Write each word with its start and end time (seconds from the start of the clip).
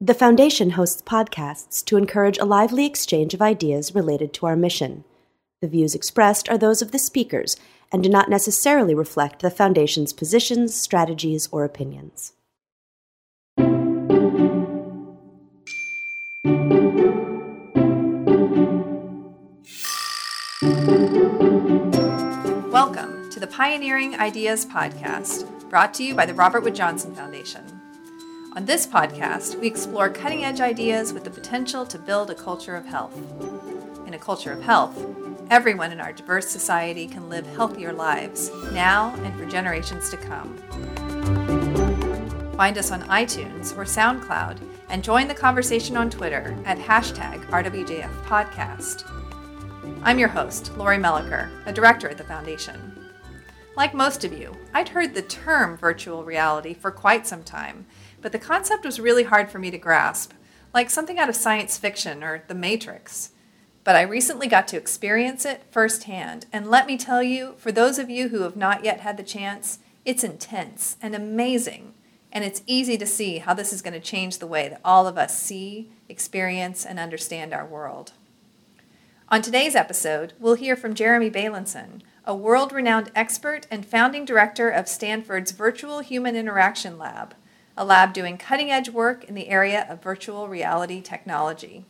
The 0.00 0.12
Foundation 0.12 0.70
hosts 0.70 1.02
podcasts 1.02 1.82
to 1.84 1.96
encourage 1.96 2.36
a 2.38 2.44
lively 2.44 2.84
exchange 2.84 3.32
of 3.32 3.40
ideas 3.40 3.94
related 3.94 4.34
to 4.34 4.46
our 4.46 4.56
mission. 4.56 5.04
The 5.62 5.68
views 5.68 5.94
expressed 5.94 6.48
are 6.48 6.58
those 6.58 6.82
of 6.82 6.90
the 6.90 6.98
speakers 6.98 7.56
and 7.92 8.02
do 8.02 8.08
not 8.08 8.28
necessarily 8.28 8.92
reflect 8.92 9.40
the 9.40 9.52
Foundation's 9.52 10.12
positions, 10.12 10.74
strategies, 10.74 11.48
or 11.52 11.64
opinions. 11.64 12.32
Welcome 22.72 23.30
to 23.30 23.38
the 23.38 23.48
Pioneering 23.48 24.16
Ideas 24.16 24.66
Podcast, 24.66 25.70
brought 25.70 25.94
to 25.94 26.02
you 26.02 26.16
by 26.16 26.26
the 26.26 26.34
Robert 26.34 26.62
Wood 26.64 26.74
Johnson 26.74 27.14
Foundation. 27.14 27.83
On 28.56 28.66
this 28.66 28.86
podcast, 28.86 29.58
we 29.58 29.66
explore 29.66 30.08
cutting 30.08 30.44
edge 30.44 30.60
ideas 30.60 31.12
with 31.12 31.24
the 31.24 31.30
potential 31.30 31.84
to 31.86 31.98
build 31.98 32.30
a 32.30 32.36
culture 32.36 32.76
of 32.76 32.86
health. 32.86 33.12
In 34.06 34.14
a 34.14 34.18
culture 34.18 34.52
of 34.52 34.62
health, 34.62 34.96
everyone 35.50 35.90
in 35.90 36.00
our 36.00 36.12
diverse 36.12 36.46
society 36.46 37.08
can 37.08 37.28
live 37.28 37.44
healthier 37.48 37.92
lives 37.92 38.52
now 38.70 39.12
and 39.24 39.36
for 39.36 39.44
generations 39.44 40.08
to 40.10 40.16
come. 40.16 40.56
Find 42.56 42.78
us 42.78 42.92
on 42.92 43.02
iTunes 43.08 43.76
or 43.76 43.82
SoundCloud 43.82 44.60
and 44.88 45.02
join 45.02 45.26
the 45.26 45.34
conversation 45.34 45.96
on 45.96 46.08
Twitter 46.08 46.56
at 46.64 46.78
hashtag 46.78 47.44
RWJF 47.46 48.22
Podcast. 48.22 49.02
I'm 50.04 50.20
your 50.20 50.28
host, 50.28 50.70
Lori 50.76 50.98
Melichar, 50.98 51.50
a 51.66 51.72
director 51.72 52.08
at 52.08 52.18
the 52.18 52.24
Foundation. 52.24 53.10
Like 53.76 53.94
most 53.94 54.22
of 54.22 54.32
you, 54.32 54.56
I'd 54.72 54.90
heard 54.90 55.12
the 55.12 55.22
term 55.22 55.76
virtual 55.76 56.22
reality 56.22 56.72
for 56.72 56.92
quite 56.92 57.26
some 57.26 57.42
time, 57.42 57.86
but 58.24 58.32
the 58.32 58.38
concept 58.38 58.86
was 58.86 58.98
really 58.98 59.24
hard 59.24 59.50
for 59.50 59.58
me 59.58 59.70
to 59.70 59.76
grasp, 59.76 60.32
like 60.72 60.88
something 60.88 61.18
out 61.18 61.28
of 61.28 61.36
science 61.36 61.76
fiction 61.76 62.24
or 62.24 62.42
The 62.48 62.54
Matrix. 62.54 63.32
But 63.84 63.96
I 63.96 64.00
recently 64.00 64.46
got 64.46 64.66
to 64.68 64.78
experience 64.78 65.44
it 65.44 65.62
firsthand, 65.70 66.46
and 66.50 66.70
let 66.70 66.86
me 66.86 66.96
tell 66.96 67.22
you, 67.22 67.52
for 67.58 67.70
those 67.70 67.98
of 67.98 68.08
you 68.08 68.30
who 68.30 68.40
have 68.40 68.56
not 68.56 68.82
yet 68.82 69.00
had 69.00 69.18
the 69.18 69.22
chance, 69.22 69.78
it's 70.06 70.24
intense 70.24 70.96
and 71.02 71.14
amazing, 71.14 71.92
and 72.32 72.44
it's 72.44 72.62
easy 72.66 72.96
to 72.96 73.04
see 73.04 73.40
how 73.40 73.52
this 73.52 73.74
is 73.74 73.82
going 73.82 73.92
to 73.92 74.00
change 74.00 74.38
the 74.38 74.46
way 74.46 74.70
that 74.70 74.80
all 74.82 75.06
of 75.06 75.18
us 75.18 75.38
see, 75.38 75.90
experience, 76.08 76.86
and 76.86 76.98
understand 76.98 77.52
our 77.52 77.66
world. 77.66 78.12
On 79.28 79.42
today's 79.42 79.76
episode, 79.76 80.32
we'll 80.40 80.54
hear 80.54 80.76
from 80.76 80.94
Jeremy 80.94 81.30
Bailenson, 81.30 82.00
a 82.24 82.34
world 82.34 82.72
renowned 82.72 83.10
expert 83.14 83.66
and 83.70 83.84
founding 83.84 84.24
director 84.24 84.70
of 84.70 84.88
Stanford's 84.88 85.52
Virtual 85.52 86.00
Human 86.00 86.34
Interaction 86.34 86.96
Lab, 86.96 87.34
a 87.76 87.84
lab 87.84 88.12
doing 88.12 88.38
cutting 88.38 88.70
edge 88.70 88.88
work 88.88 89.24
in 89.24 89.34
the 89.34 89.48
area 89.48 89.86
of 89.88 90.02
virtual 90.02 90.48
reality 90.48 91.00
technology. 91.00 91.84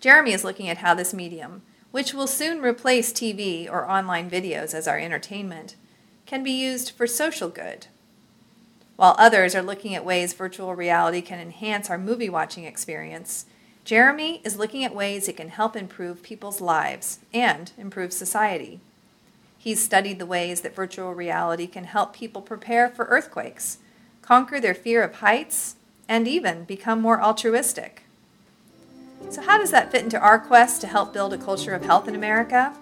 Jeremy 0.00 0.32
is 0.32 0.44
looking 0.44 0.68
at 0.68 0.78
how 0.78 0.94
this 0.94 1.14
medium, 1.14 1.62
which 1.90 2.14
will 2.14 2.26
soon 2.26 2.60
replace 2.60 3.12
TV 3.12 3.70
or 3.70 3.90
online 3.90 4.30
videos 4.30 4.74
as 4.74 4.86
our 4.86 4.98
entertainment, 4.98 5.74
can 6.26 6.42
be 6.42 6.50
used 6.50 6.90
for 6.90 7.06
social 7.06 7.48
good. 7.48 7.86
While 8.96 9.16
others 9.18 9.54
are 9.54 9.62
looking 9.62 9.94
at 9.94 10.04
ways 10.04 10.32
virtual 10.32 10.74
reality 10.74 11.20
can 11.20 11.38
enhance 11.38 11.90
our 11.90 11.98
movie 11.98 12.28
watching 12.28 12.64
experience, 12.64 13.46
Jeremy 13.84 14.40
is 14.42 14.56
looking 14.56 14.84
at 14.84 14.94
ways 14.94 15.28
it 15.28 15.36
can 15.36 15.48
help 15.48 15.76
improve 15.76 16.22
people's 16.22 16.60
lives 16.60 17.20
and 17.32 17.70
improve 17.78 18.12
society. 18.12 18.80
He's 19.58 19.82
studied 19.82 20.18
the 20.18 20.26
ways 20.26 20.62
that 20.62 20.74
virtual 20.74 21.14
reality 21.14 21.66
can 21.66 21.84
help 21.84 22.14
people 22.14 22.42
prepare 22.42 22.88
for 22.88 23.04
earthquakes, 23.06 23.78
conquer 24.26 24.60
their 24.60 24.74
fear 24.74 25.02
of 25.02 25.16
heights, 25.16 25.76
and 26.08 26.26
even 26.26 26.64
become 26.64 27.00
more 27.00 27.22
altruistic. 27.22 28.02
So, 29.30 29.42
how 29.42 29.58
does 29.58 29.70
that 29.70 29.90
fit 29.90 30.04
into 30.04 30.18
our 30.18 30.38
quest 30.38 30.80
to 30.80 30.86
help 30.86 31.12
build 31.12 31.32
a 31.32 31.38
culture 31.38 31.74
of 31.74 31.84
health 31.84 32.08
in 32.08 32.14
America? 32.14 32.74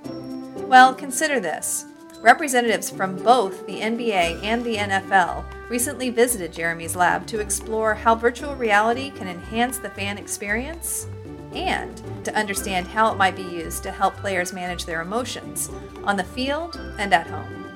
Well, 0.67 0.95
consider 0.95 1.41
this. 1.41 1.87
Representatives 2.21 2.91
from 2.91 3.17
both 3.17 3.67
the 3.67 3.81
NBA 3.81 4.43
and 4.43 4.65
the 4.65 4.77
NFL 4.77 5.45
recently 5.69 6.11
visited 6.11 6.53
Jeremy's 6.53 6.97
lab 6.97 7.27
to 7.27 7.41
explore 7.41 7.95
how 7.95 8.15
virtual 8.15 8.55
reality 8.57 9.11
can 9.11 9.29
enhance 9.29 9.79
the 9.79 9.91
fan 9.91 10.17
experience 10.17 11.07
and 11.55 12.03
to 12.25 12.35
understand 12.35 12.87
how 12.87 13.13
it 13.13 13.17
might 13.17 13.37
be 13.37 13.43
used 13.43 13.83
to 13.83 13.91
help 13.91 14.17
players 14.17 14.53
manage 14.53 14.87
their 14.87 15.03
emotions 15.03 15.71
on 16.05 16.17
the 16.17 16.25
field 16.25 16.81
and 16.99 17.13
at 17.13 17.27
home. 17.27 17.67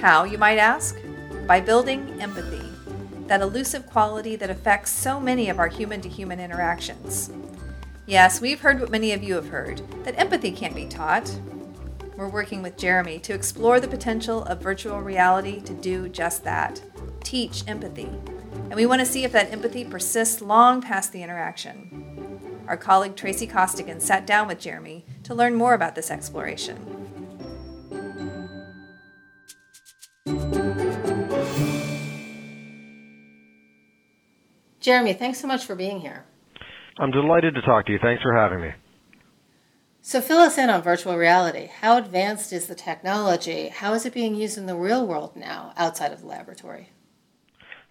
How, 0.00 0.24
you 0.24 0.38
might 0.38 0.58
ask? 0.58 0.96
By 1.46 1.60
building 1.60 2.20
empathy, 2.20 2.62
that 3.28 3.40
elusive 3.40 3.86
quality 3.86 4.36
that 4.36 4.50
affects 4.50 4.90
so 4.90 5.20
many 5.20 5.48
of 5.48 5.58
our 5.58 5.68
human 5.68 6.00
to 6.00 6.08
human 6.08 6.40
interactions. 6.40 7.30
Yes, 8.06 8.40
we've 8.40 8.60
heard 8.60 8.80
what 8.80 8.90
many 8.90 9.12
of 9.12 9.22
you 9.22 9.34
have 9.34 9.48
heard 9.48 9.82
that 10.04 10.18
empathy 10.18 10.50
can't 10.50 10.74
be 10.74 10.86
taught, 10.86 11.30
we're 12.18 12.28
working 12.28 12.62
with 12.62 12.76
Jeremy 12.76 13.20
to 13.20 13.32
explore 13.32 13.78
the 13.78 13.86
potential 13.86 14.42
of 14.46 14.60
virtual 14.60 15.00
reality 15.00 15.60
to 15.60 15.72
do 15.72 16.08
just 16.08 16.42
that 16.42 16.82
teach 17.22 17.62
empathy. 17.68 18.10
And 18.52 18.74
we 18.74 18.86
want 18.86 18.98
to 19.00 19.06
see 19.06 19.22
if 19.22 19.30
that 19.30 19.52
empathy 19.52 19.84
persists 19.84 20.40
long 20.40 20.82
past 20.82 21.12
the 21.12 21.22
interaction. 21.22 22.64
Our 22.66 22.76
colleague 22.76 23.14
Tracy 23.14 23.46
Costigan 23.46 24.00
sat 24.00 24.26
down 24.26 24.48
with 24.48 24.58
Jeremy 24.58 25.06
to 25.22 25.34
learn 25.34 25.54
more 25.54 25.74
about 25.74 25.94
this 25.94 26.10
exploration. 26.10 26.97
Jeremy, 34.88 35.12
thanks 35.12 35.38
so 35.38 35.46
much 35.46 35.66
for 35.66 35.74
being 35.74 36.00
here. 36.00 36.24
I'm 36.98 37.10
delighted 37.10 37.54
to 37.56 37.60
talk 37.60 37.84
to 37.84 37.92
you. 37.92 37.98
Thanks 38.00 38.22
for 38.22 38.34
having 38.34 38.62
me. 38.62 38.70
So 40.00 40.22
fill 40.22 40.38
us 40.38 40.56
in 40.56 40.70
on 40.70 40.80
virtual 40.80 41.18
reality. 41.18 41.66
How 41.82 41.98
advanced 41.98 42.54
is 42.54 42.68
the 42.68 42.74
technology? 42.74 43.68
How 43.68 43.92
is 43.92 44.06
it 44.06 44.14
being 44.14 44.34
used 44.34 44.56
in 44.56 44.64
the 44.64 44.74
real 44.74 45.06
world 45.06 45.36
now 45.36 45.74
outside 45.76 46.10
of 46.10 46.22
the 46.22 46.26
laboratory? 46.26 46.88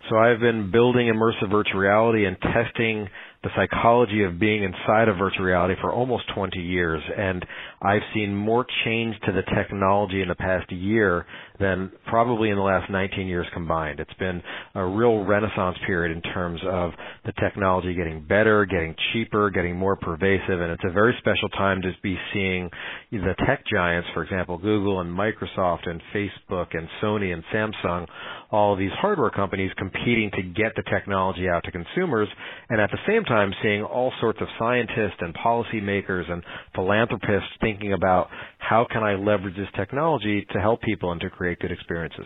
So 0.10 0.18
I've 0.18 0.40
been 0.40 0.72
building 0.72 1.06
immersive 1.06 1.52
virtual 1.52 1.80
reality 1.80 2.26
and 2.26 2.36
testing 2.42 3.10
the 3.48 3.54
psychology 3.56 4.24
of 4.24 4.40
being 4.40 4.64
inside 4.64 5.08
of 5.08 5.18
virtual 5.18 5.46
reality 5.46 5.76
for 5.80 5.92
almost 5.92 6.24
20 6.36 6.60
years 6.60 7.02
and 7.18 7.46
I've 7.82 8.02
seen 8.14 8.36
more 8.36 8.66
change 8.86 9.16
to 9.26 9.32
the 9.32 9.44
technology 9.56 10.22
in 10.24 10.30
the 10.30 10.36
past 10.36 10.72
year 10.72 11.28
than 11.60 11.92
probably 12.08 12.50
in 12.50 12.56
the 12.56 12.62
last 12.62 12.90
19 12.90 13.28
years 13.28 13.46
combined. 13.54 14.00
It's 14.00 14.14
been 14.16 14.42
a 14.74 14.86
real 14.86 15.24
renaissance 15.24 15.78
period 15.86 16.16
in 16.16 16.22
terms 16.34 16.60
of 16.68 16.92
the 17.26 17.34
technology 17.34 17.94
getting 17.94 18.26
better, 18.26 18.66
getting 18.66 18.96
cheaper, 19.14 19.50
getting 19.52 19.76
more 19.76 19.96
pervasive, 19.96 20.60
and 20.60 20.72
it's 20.72 20.84
a 20.86 20.92
very 20.92 21.16
special 21.20 21.50
time 21.50 21.82
to 21.84 21.92
be 22.02 22.18
seeing 22.34 22.70
the 23.12 23.36
tech 23.46 23.64
giants, 23.72 24.08
for 24.14 24.24
example, 24.24 24.58
Google 24.58 25.02
and 25.02 25.16
Microsoft 25.16 25.88
and 25.88 26.02
Facebook 26.14 26.68
and 26.76 26.88
Sony 27.02 27.34
and 27.34 27.44
Samsung, 27.54 28.08
all 28.52 28.74
of 28.74 28.80
these 28.80 28.92
hardware 29.00 29.30
companies 29.30 29.72
competing 29.78 30.32
to 30.32 30.42
get 30.42 30.74
the 30.76 30.84
technology 30.92 31.48
out 31.48 31.64
to 31.66 31.72
consumers, 31.72 32.28
and 32.70 32.82
at 32.82 32.90
the 32.92 33.00
same 33.08 33.24
time 33.24 33.37
seeing 33.62 33.84
all 33.84 34.12
sorts 34.20 34.40
of 34.42 34.48
scientists 34.60 35.18
and 35.20 35.34
policymakers 35.36 36.30
and 36.32 36.44
philanthropists 36.76 37.50
thinking 37.62 37.94
about 37.94 38.30
how 38.58 38.86
can 38.90 39.04
I 39.04 39.16
leverage 39.16 39.56
this 39.56 39.68
technology 39.76 40.46
to 40.54 40.60
help 40.60 40.82
people 40.82 41.12
and 41.12 41.22
to 41.22 41.30
create 41.30 41.60
good 41.60 41.72
experiences. 41.72 42.26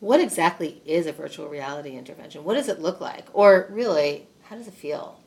What 0.00 0.20
exactly 0.20 0.82
is 0.84 1.06
a 1.06 1.12
virtual 1.12 1.48
reality 1.48 1.96
intervention? 1.96 2.44
What 2.44 2.54
does 2.54 2.68
it 2.68 2.80
look 2.80 3.00
like? 3.00 3.24
Or 3.32 3.68
really, 3.70 4.28
how 4.42 4.56
does 4.56 4.68
it 4.68 4.74
feel? 4.74 5.18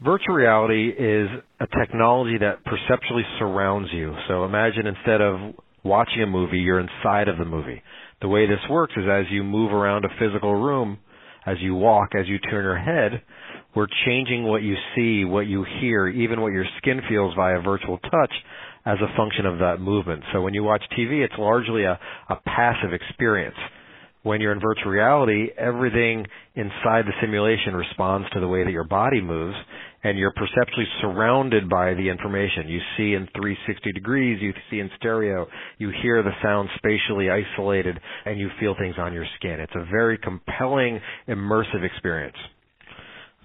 Virtual 0.00 0.36
reality 0.36 0.90
is 0.90 1.28
a 1.58 1.66
technology 1.78 2.38
that 2.38 2.64
perceptually 2.64 3.24
surrounds 3.38 3.88
you. 3.92 4.14
So 4.28 4.44
imagine 4.44 4.86
instead 4.86 5.20
of 5.20 5.54
watching 5.82 6.22
a 6.22 6.26
movie, 6.26 6.58
you're 6.58 6.78
inside 6.78 7.26
of 7.26 7.36
the 7.36 7.44
movie. 7.44 7.82
The 8.20 8.28
way 8.28 8.46
this 8.46 8.60
works 8.70 8.94
is 8.96 9.04
as 9.10 9.24
you 9.30 9.42
move 9.42 9.72
around 9.72 10.04
a 10.04 10.08
physical 10.20 10.54
room, 10.54 10.98
as 11.46 11.56
you 11.60 11.74
walk, 11.74 12.10
as 12.18 12.28
you 12.28 12.38
turn 12.38 12.64
your 12.64 12.78
head, 12.78 13.22
we're 13.78 13.86
changing 14.06 14.42
what 14.42 14.60
you 14.60 14.74
see, 14.96 15.24
what 15.24 15.46
you 15.46 15.64
hear, 15.80 16.08
even 16.08 16.40
what 16.40 16.52
your 16.52 16.64
skin 16.78 17.00
feels 17.08 17.32
via 17.36 17.60
virtual 17.60 17.96
touch 17.98 18.32
as 18.84 18.98
a 19.00 19.16
function 19.16 19.46
of 19.46 19.60
that 19.60 19.76
movement. 19.78 20.24
So 20.32 20.42
when 20.42 20.52
you 20.52 20.64
watch 20.64 20.82
TV, 20.98 21.24
it's 21.24 21.38
largely 21.38 21.84
a, 21.84 21.96
a 22.28 22.36
passive 22.44 22.92
experience. 22.92 23.54
When 24.24 24.40
you're 24.40 24.50
in 24.50 24.58
virtual 24.58 24.90
reality, 24.90 25.50
everything 25.56 26.26
inside 26.56 27.04
the 27.06 27.12
simulation 27.20 27.76
responds 27.76 28.28
to 28.30 28.40
the 28.40 28.48
way 28.48 28.64
that 28.64 28.72
your 28.72 28.82
body 28.82 29.20
moves, 29.20 29.54
and 30.02 30.18
you're 30.18 30.32
perceptually 30.32 30.86
surrounded 31.00 31.68
by 31.68 31.94
the 31.94 32.08
information. 32.08 32.66
You 32.66 32.80
see 32.96 33.14
in 33.14 33.28
360 33.36 33.92
degrees, 33.92 34.42
you 34.42 34.54
see 34.72 34.80
in 34.80 34.90
stereo, 34.96 35.46
you 35.78 35.92
hear 36.02 36.24
the 36.24 36.32
sound 36.42 36.68
spatially 36.78 37.28
isolated, 37.30 37.96
and 38.26 38.40
you 38.40 38.48
feel 38.58 38.74
things 38.76 38.96
on 38.98 39.12
your 39.12 39.26
skin. 39.36 39.60
It's 39.60 39.76
a 39.76 39.86
very 39.88 40.18
compelling, 40.18 40.98
immersive 41.28 41.84
experience. 41.84 42.34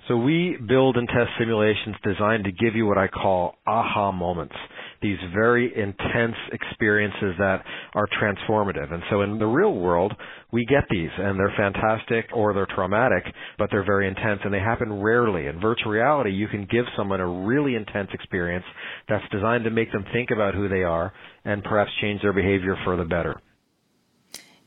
So 0.07 0.17
we 0.17 0.57
build 0.67 0.97
and 0.97 1.07
test 1.07 1.31
simulations 1.39 1.95
designed 2.03 2.43
to 2.43 2.51
give 2.51 2.75
you 2.75 2.85
what 2.85 2.97
I 2.97 3.07
call 3.07 3.55
aha 3.65 4.11
moments. 4.11 4.55
these 5.03 5.17
very 5.35 5.67
intense 5.75 6.35
experiences 6.53 7.35
that 7.37 7.61
are 7.93 8.07
transformative. 8.19 8.91
And 8.91 9.03
so 9.11 9.21
in 9.21 9.37
the 9.37 9.45
real 9.45 9.75
world, 9.75 10.13
we 10.51 10.65
get 10.65 10.85
these 10.89 11.09
and 11.17 11.37
they're 11.37 11.53
fantastic 11.57 12.25
or 12.33 12.53
they're 12.53 12.67
traumatic, 12.73 13.25
but 13.59 13.69
they're 13.69 13.85
very 13.85 14.07
intense 14.07 14.39
and 14.45 14.53
they 14.53 14.59
happen 14.59 15.01
rarely. 15.01 15.47
In 15.47 15.59
virtual 15.59 15.91
reality, 15.91 16.31
you 16.31 16.47
can 16.47 16.65
give 16.71 16.85
someone 16.97 17.19
a 17.19 17.27
really 17.27 17.75
intense 17.75 18.09
experience 18.13 18.65
that's 19.09 19.25
designed 19.29 19.65
to 19.65 19.69
make 19.69 19.91
them 19.91 20.05
think 20.13 20.31
about 20.31 20.55
who 20.55 20.69
they 20.69 20.83
are 20.83 21.13
and 21.43 21.63
perhaps 21.63 21.91
change 22.01 22.21
their 22.21 22.33
behavior 22.33 22.77
for 22.85 22.95
the 22.95 23.03
better. 23.03 23.39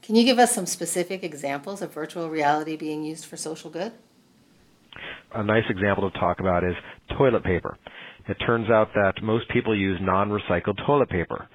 Can 0.03 0.15
you 0.15 0.25
give 0.25 0.39
us 0.39 0.55
some 0.55 0.67
specific 0.67 1.25
examples 1.25 1.83
of 1.83 1.93
virtual 1.93 2.29
reality 2.31 2.77
being 2.77 3.03
used 3.03 3.25
for 3.25 3.37
social 3.37 3.71
good? 3.71 3.93
A 5.35 5.45
nice 5.45 5.65
example 5.69 6.11
to 6.11 6.19
talk 6.19 6.41
about 6.41 6.65
is 6.65 6.75
toilet 7.17 7.45
paper. 7.45 7.77
It 8.29 8.37
turns 8.47 8.69
out 8.71 8.89
that 8.95 9.23
most 9.23 9.49
people 9.51 9.77
use 9.77 9.99
non-recycled 10.01 10.85
toilet 10.85 11.09
paper. 11.09 11.49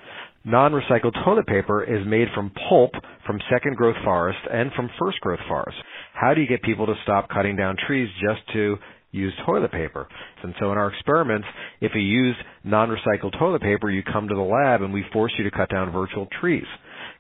Non-recycled 0.44 1.14
toilet 1.24 1.46
paper 1.46 1.84
is 1.84 2.06
made 2.08 2.28
from 2.34 2.52
pulp 2.70 2.92
from 3.26 3.40
second 3.52 3.76
growth 3.76 3.98
forest 4.04 4.40
and 4.52 4.72
from 4.74 4.90
first 5.00 5.20
growth 5.20 5.40
forest. 5.48 5.78
How 6.14 6.34
do 6.34 6.42
you 6.42 6.48
get 6.48 6.64
people 6.64 6.86
to 6.86 6.96
stop 7.04 7.30
cutting 7.30 7.56
down 7.56 7.76
trees 7.88 8.10
just 8.22 8.42
to 8.54 8.78
use 9.12 9.34
toilet 9.46 9.72
paper? 9.72 10.08
And 10.44 10.56
so 10.60 10.72
in 10.72 10.78
our 10.78 10.92
experiments, 10.92 11.48
if 11.82 11.92
you 11.94 12.02
use 12.02 12.36
non-recycled 12.64 13.38
toilet 13.38 13.62
paper, 13.62 13.92
you 13.92 14.02
come 14.02 14.28
to 14.30 14.36
the 14.36 14.42
lab 14.42 14.82
and 14.82 14.94
we 14.94 15.04
force 15.14 15.34
you 15.38 15.44
to 15.44 15.52
cut 15.52 15.70
down 15.70 15.92
virtual 15.92 16.28
trees 16.40 16.66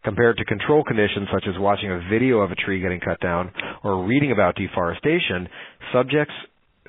compared 0.03 0.37
to 0.37 0.45
control 0.45 0.83
conditions 0.83 1.27
such 1.31 1.45
as 1.47 1.59
watching 1.59 1.91
a 1.91 2.01
video 2.09 2.39
of 2.39 2.51
a 2.51 2.55
tree 2.55 2.81
getting 2.81 2.99
cut 2.99 3.19
down 3.19 3.51
or 3.83 4.05
reading 4.05 4.31
about 4.31 4.55
deforestation, 4.55 5.47
subjects 5.93 6.33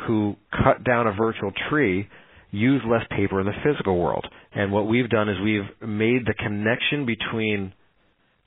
who 0.06 0.36
cut 0.50 0.84
down 0.84 1.06
a 1.06 1.12
virtual 1.12 1.52
tree 1.70 2.08
use 2.50 2.82
less 2.86 3.02
paper 3.16 3.40
in 3.40 3.46
the 3.46 3.52
physical 3.64 3.98
world. 3.98 4.26
And 4.54 4.70
what 4.70 4.86
we've 4.86 5.08
done 5.08 5.28
is 5.28 5.36
we've 5.42 5.88
made 5.88 6.26
the 6.26 6.34
connection 6.34 7.06
between 7.06 7.72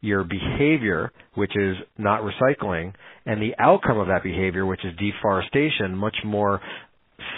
your 0.02 0.24
behavior, 0.24 1.12
which 1.34 1.52
is 1.56 1.76
not 1.98 2.22
recycling, 2.22 2.94
and 3.26 3.42
the 3.42 3.56
outcome 3.58 3.98
of 3.98 4.08
that 4.08 4.22
behavior, 4.22 4.66
which 4.66 4.86
is 4.86 4.94
deforestation, 4.98 5.96
much 5.96 6.16
more 6.24 6.62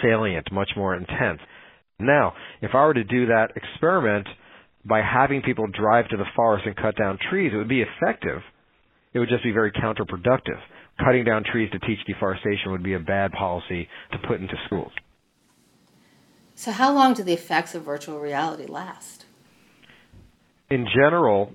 salient, 0.02 0.52
much 0.52 0.70
more 0.76 0.94
intense. 0.94 1.40
Now, 1.98 2.34
if 2.60 2.72
I 2.74 2.84
were 2.84 2.94
to 2.94 3.04
do 3.04 3.26
that 3.26 3.52
experiment 3.56 4.26
by 4.84 5.00
having 5.00 5.42
people 5.42 5.66
drive 5.66 6.08
to 6.08 6.16
the 6.16 6.26
forest 6.36 6.66
and 6.66 6.76
cut 6.76 6.96
down 6.96 7.18
trees, 7.30 7.52
it 7.54 7.56
would 7.56 7.68
be 7.68 7.82
effective. 7.82 8.40
It 9.14 9.18
would 9.18 9.28
just 9.28 9.42
be 9.42 9.52
very 9.52 9.72
counterproductive. 9.72 10.60
Cutting 11.04 11.24
down 11.24 11.44
trees 11.44 11.70
to 11.72 11.78
teach 11.80 11.98
deforestation 12.06 12.72
would 12.72 12.82
be 12.82 12.94
a 12.94 12.98
bad 12.98 13.32
policy 13.32 13.88
to 14.12 14.18
put 14.26 14.40
into 14.40 14.54
schools. 14.66 14.92
So, 16.54 16.72
how 16.72 16.92
long 16.92 17.14
do 17.14 17.22
the 17.22 17.32
effects 17.32 17.74
of 17.76 17.84
virtual 17.84 18.18
reality 18.18 18.66
last? 18.66 19.26
In 20.70 20.86
general, 20.92 21.52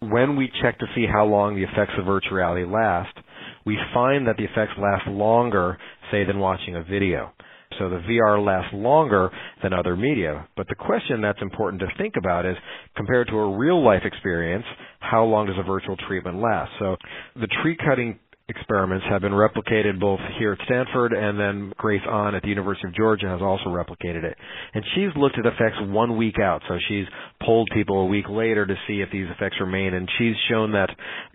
when 0.00 0.36
we 0.36 0.50
check 0.62 0.78
to 0.78 0.86
see 0.94 1.06
how 1.10 1.24
long 1.24 1.56
the 1.56 1.62
effects 1.62 1.94
of 1.98 2.04
virtual 2.04 2.36
reality 2.36 2.64
last, 2.64 3.16
we 3.64 3.78
find 3.94 4.26
that 4.28 4.36
the 4.36 4.44
effects 4.44 4.72
last 4.78 5.06
longer, 5.08 5.78
say, 6.10 6.24
than 6.24 6.38
watching 6.38 6.76
a 6.76 6.82
video. 6.82 7.32
So 7.78 7.88
the 7.88 7.96
VR 7.96 8.42
lasts 8.44 8.72
longer 8.72 9.30
than 9.62 9.72
other 9.72 9.96
media. 9.96 10.46
But 10.56 10.68
the 10.68 10.74
question 10.74 11.20
that's 11.20 11.42
important 11.42 11.80
to 11.80 11.88
think 11.98 12.14
about 12.16 12.46
is 12.46 12.56
compared 12.96 13.28
to 13.28 13.36
a 13.36 13.56
real 13.56 13.84
life 13.84 14.02
experience, 14.04 14.64
how 15.00 15.24
long 15.24 15.46
does 15.46 15.56
a 15.58 15.62
virtual 15.62 15.96
treatment 16.08 16.40
last? 16.40 16.70
So 16.78 16.96
the 17.34 17.48
tree 17.62 17.76
cutting 17.76 18.18
experiments 18.48 19.04
have 19.10 19.22
been 19.22 19.32
replicated 19.32 19.98
both 19.98 20.20
here 20.38 20.52
at 20.52 20.58
Stanford 20.66 21.12
and 21.12 21.38
then 21.38 21.72
Grace 21.76 22.02
Ahn 22.08 22.36
at 22.36 22.42
the 22.42 22.48
University 22.48 22.86
of 22.86 22.94
Georgia 22.94 23.26
has 23.26 23.42
also 23.42 23.66
replicated 23.66 24.22
it. 24.22 24.36
And 24.72 24.84
she's 24.94 25.10
looked 25.16 25.36
at 25.36 25.46
effects 25.46 25.78
one 25.80 26.16
week 26.16 26.38
out. 26.38 26.62
So 26.68 26.78
she's 26.88 27.06
polled 27.42 27.68
people 27.74 28.02
a 28.02 28.06
week 28.06 28.26
later 28.30 28.64
to 28.64 28.74
see 28.86 29.00
if 29.00 29.10
these 29.10 29.26
effects 29.34 29.56
remain 29.60 29.94
and 29.94 30.08
she's 30.16 30.34
shown 30.48 30.72
that 30.72 30.90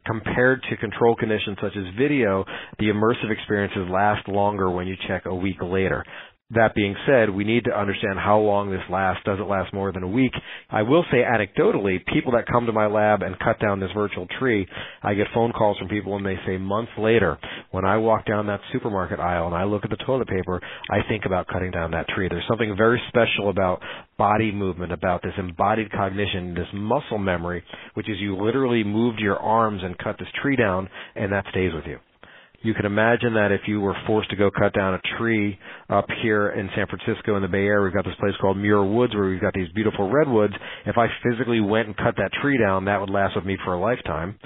compared 0.06 0.64
to 0.70 0.78
control 0.78 1.16
conditions 1.18 1.58
such 1.62 1.74
as 1.76 1.84
video, 2.00 2.46
the 2.80 2.86
immersive 2.86 3.30
experiences 3.30 3.90
last 3.90 4.28
longer 4.30 4.72
when 4.72 4.88
you 4.88 4.96
check 5.08 5.26
a 5.26 5.36
week 5.36 5.62
later. 5.62 6.06
That 6.54 6.76
being 6.76 6.96
said, 7.08 7.30
we 7.30 7.46
need 7.46 7.64
to 7.64 7.72
understand 7.72 8.20
how 8.20 8.40
long 8.40 8.72
this 8.72 8.82
lasts. 8.90 9.24
Does 9.24 9.40
it 9.40 9.48
last 9.48 9.74
more 9.74 9.94
than 9.94 10.04
a 10.04 10.08
week? 10.08 10.34
I 10.70 10.82
will 10.82 11.06
say 11.10 11.20
anecdotally, 11.20 12.06
people 12.14 12.34
that 12.34 12.46
come 12.52 12.66
to 12.66 12.74
my 12.74 12.88
lab 12.88 13.22
and 13.22 13.40
cut 13.40 13.58
down 13.62 13.80
this 13.80 13.92
virtual 13.96 14.28
tree, 14.38 14.68
I 15.02 15.14
get 15.14 15.28
phone 15.34 15.54
calls 15.54 15.78
from 15.78 15.88
people 15.88 16.18
and 16.18 16.26
they 16.26 16.36
say 16.46 16.58
months 16.58 16.92
later, 16.98 17.38
when 17.72 17.86
I 17.86 17.98
walk 17.98 18.26
down 18.26 18.48
that 18.48 18.60
supermarket 18.74 19.20
aisle 19.20 19.48
and 19.48 19.56
I 19.56 19.64
look 19.64 19.86
at 19.86 19.92
the 19.92 20.04
toilet 20.06 20.28
paper, 20.28 20.60
I 20.90 21.08
think 21.08 21.24
about 21.26 21.48
cutting 21.48 21.72
down 21.72 21.92
that 21.92 22.10
tree. 22.10 22.28
There's 22.30 22.44
something 22.50 22.76
very 22.78 23.02
special 23.08 23.50
about 23.50 23.82
body 24.18 24.52
movement, 24.52 24.92
about 24.92 25.22
this 25.24 25.34
embodied 25.38 25.90
cognition, 25.92 26.54
this 26.54 26.68
muscle 26.74 27.18
memory, 27.18 27.64
which 27.94 28.10
is 28.10 28.18
you 28.20 28.36
literally 28.36 28.84
moved 28.84 29.20
your 29.20 29.38
arms 29.38 29.82
and 29.84 29.98
cut 29.98 30.18
this 30.20 30.28
tree 30.42 30.58
down 30.58 30.90
and 31.16 31.32
that 31.32 31.46
stays 31.52 31.72
with 31.74 31.86
you 31.88 31.98
you 32.64 32.74
can 32.74 32.86
imagine 32.86 33.34
that 33.34 33.52
if 33.52 33.62
you 33.68 33.82
were 33.82 33.96
forced 34.06 34.30
to 34.30 34.36
go 34.36 34.52
cut 34.52 34.74
down 34.74 34.94
a 34.94 35.18
tree 35.18 35.58
up 35.90 36.06
here 36.22 36.50
in 36.50 36.70
San 36.76 36.86
Francisco 36.88 37.36
in 37.36 37.42
the 37.42 37.48
Bay 37.48 37.66
Area, 37.66 37.84
we've 37.84 37.94
got 37.94 38.06
this 38.06 38.20
place 38.20 38.34
called 38.40 38.58
Muir 38.58 38.84
Woods 38.84 39.16
where 39.16 39.30
we've 39.30 39.42
got 39.42 39.54
these 39.54 39.72
beautiful 39.74 40.10
redwoods. 40.10 40.54
If 40.86 40.98
I 40.98 41.08
physically 41.24 41.60
went 41.60 41.88
and 41.88 41.98
cut 41.98 42.16
that 42.18 42.32
tree 42.42 42.60
down, 42.60 42.86
that 42.86 43.00
would 43.00 43.10
last 43.10 43.36
with 43.36 43.46
me 43.46 43.58
for 43.66 43.74
a 43.74 43.80
lifetime. 43.80 44.38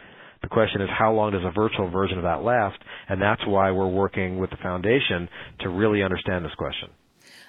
The 0.41 0.47
question 0.47 0.81
is 0.81 0.89
how 0.97 1.11
long 1.11 1.31
does 1.31 1.41
a 1.43 1.51
virtual 1.51 1.89
version 1.89 2.17
of 2.17 2.23
that 2.23 2.43
last? 2.43 2.77
And 3.09 3.21
that's 3.21 3.45
why 3.45 3.71
we're 3.71 3.87
working 3.87 4.37
with 4.37 4.49
the 4.49 4.57
foundation 4.57 5.27
to 5.61 5.69
really 5.69 6.01
understand 6.01 6.45
this 6.45 6.55
question. 6.55 6.89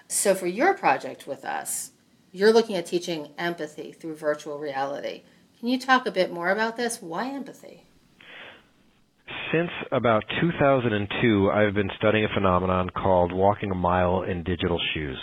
So 0.08 0.34
for 0.34 0.46
your 0.46 0.74
project 0.74 1.26
with 1.26 1.44
us, 1.44 1.92
you're 2.32 2.52
looking 2.52 2.74
at 2.74 2.86
teaching 2.86 3.28
empathy 3.38 3.92
through 3.92 4.16
virtual 4.16 4.58
reality. 4.58 5.22
Can 5.60 5.68
you 5.68 5.78
talk 5.78 6.06
a 6.06 6.10
bit 6.10 6.32
more 6.32 6.50
about 6.50 6.76
this? 6.76 7.00
Why 7.00 7.28
empathy? 7.30 7.84
Since 9.52 9.70
about 9.92 10.24
2002, 10.40 11.50
I've 11.50 11.74
been 11.74 11.90
studying 11.98 12.24
a 12.24 12.34
phenomenon 12.34 12.90
called 12.90 13.32
walking 13.32 13.70
a 13.70 13.74
mile 13.74 14.22
in 14.22 14.42
digital 14.42 14.80
shoes. 14.94 15.18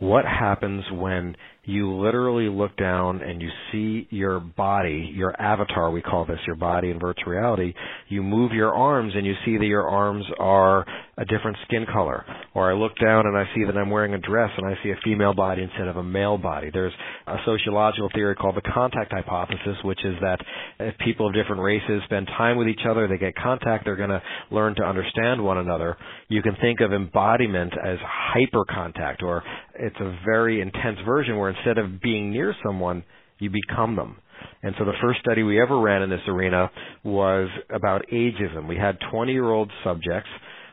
What 0.00 0.24
happens 0.24 0.82
when 0.92 1.36
you 1.64 1.94
literally 1.94 2.48
look 2.48 2.74
down 2.76 3.20
and 3.20 3.40
you 3.42 3.50
see 3.70 4.08
your 4.10 4.40
body, 4.40 5.12
your 5.14 5.40
avatar, 5.40 5.90
we 5.90 6.00
call 6.00 6.24
this 6.24 6.38
your 6.46 6.56
body 6.56 6.90
in 6.90 6.98
virtual 6.98 7.32
reality. 7.32 7.74
You 8.08 8.22
move 8.22 8.52
your 8.52 8.74
arms 8.74 9.12
and 9.14 9.26
you 9.26 9.34
see 9.44 9.58
that 9.58 9.66
your 9.66 9.86
arms 9.86 10.24
are 10.38 10.86
a 11.18 11.24
different 11.26 11.58
skin 11.66 11.84
color. 11.92 12.24
Or 12.54 12.70
I 12.70 12.74
look 12.74 12.92
down 12.98 13.26
and 13.26 13.36
I 13.36 13.44
see 13.54 13.64
that 13.66 13.76
I'm 13.76 13.90
wearing 13.90 14.14
a 14.14 14.18
dress 14.18 14.48
and 14.56 14.66
I 14.66 14.74
see 14.82 14.90
a 14.90 14.96
female 15.04 15.34
body 15.34 15.62
instead 15.62 15.86
of 15.86 15.98
a 15.98 16.02
male 16.02 16.38
body. 16.38 16.70
There's 16.72 16.94
a 17.26 17.36
sociological 17.44 18.08
theory 18.14 18.34
called 18.34 18.56
the 18.56 18.62
contact 18.62 19.12
hypothesis, 19.12 19.76
which 19.84 20.02
is 20.02 20.14
that 20.22 20.38
if 20.78 20.96
people 20.98 21.28
of 21.28 21.34
different 21.34 21.60
races 21.60 22.00
spend 22.06 22.26
time 22.38 22.56
with 22.56 22.68
each 22.68 22.86
other, 22.88 23.06
they 23.06 23.18
get 23.18 23.36
contact, 23.36 23.84
they're 23.84 23.96
going 23.96 24.10
to 24.10 24.22
learn 24.50 24.74
to 24.76 24.82
understand 24.82 25.44
one 25.44 25.58
another. 25.58 25.98
You 26.28 26.40
can 26.40 26.56
think 26.58 26.80
of 26.80 26.92
embodiment 26.94 27.74
as 27.84 27.98
hyper 28.02 28.64
contact, 28.64 29.22
or 29.22 29.42
it's 29.80 29.96
a 30.00 30.18
very 30.24 30.60
intense 30.60 30.98
version 31.04 31.38
where 31.38 31.50
instead 31.50 31.78
of 31.78 32.00
being 32.00 32.30
near 32.30 32.54
someone, 32.64 33.04
you 33.38 33.50
become 33.50 33.96
them. 33.96 34.16
And 34.62 34.74
so 34.78 34.84
the 34.84 34.92
first 35.02 35.20
study 35.20 35.42
we 35.42 35.60
ever 35.60 35.78
ran 35.78 36.02
in 36.02 36.10
this 36.10 36.20
arena 36.28 36.70
was 37.02 37.48
about 37.74 38.06
ageism. 38.12 38.68
We 38.68 38.76
had 38.76 38.98
20 39.10 39.32
year 39.32 39.50
old 39.50 39.70
subjects 39.84 40.28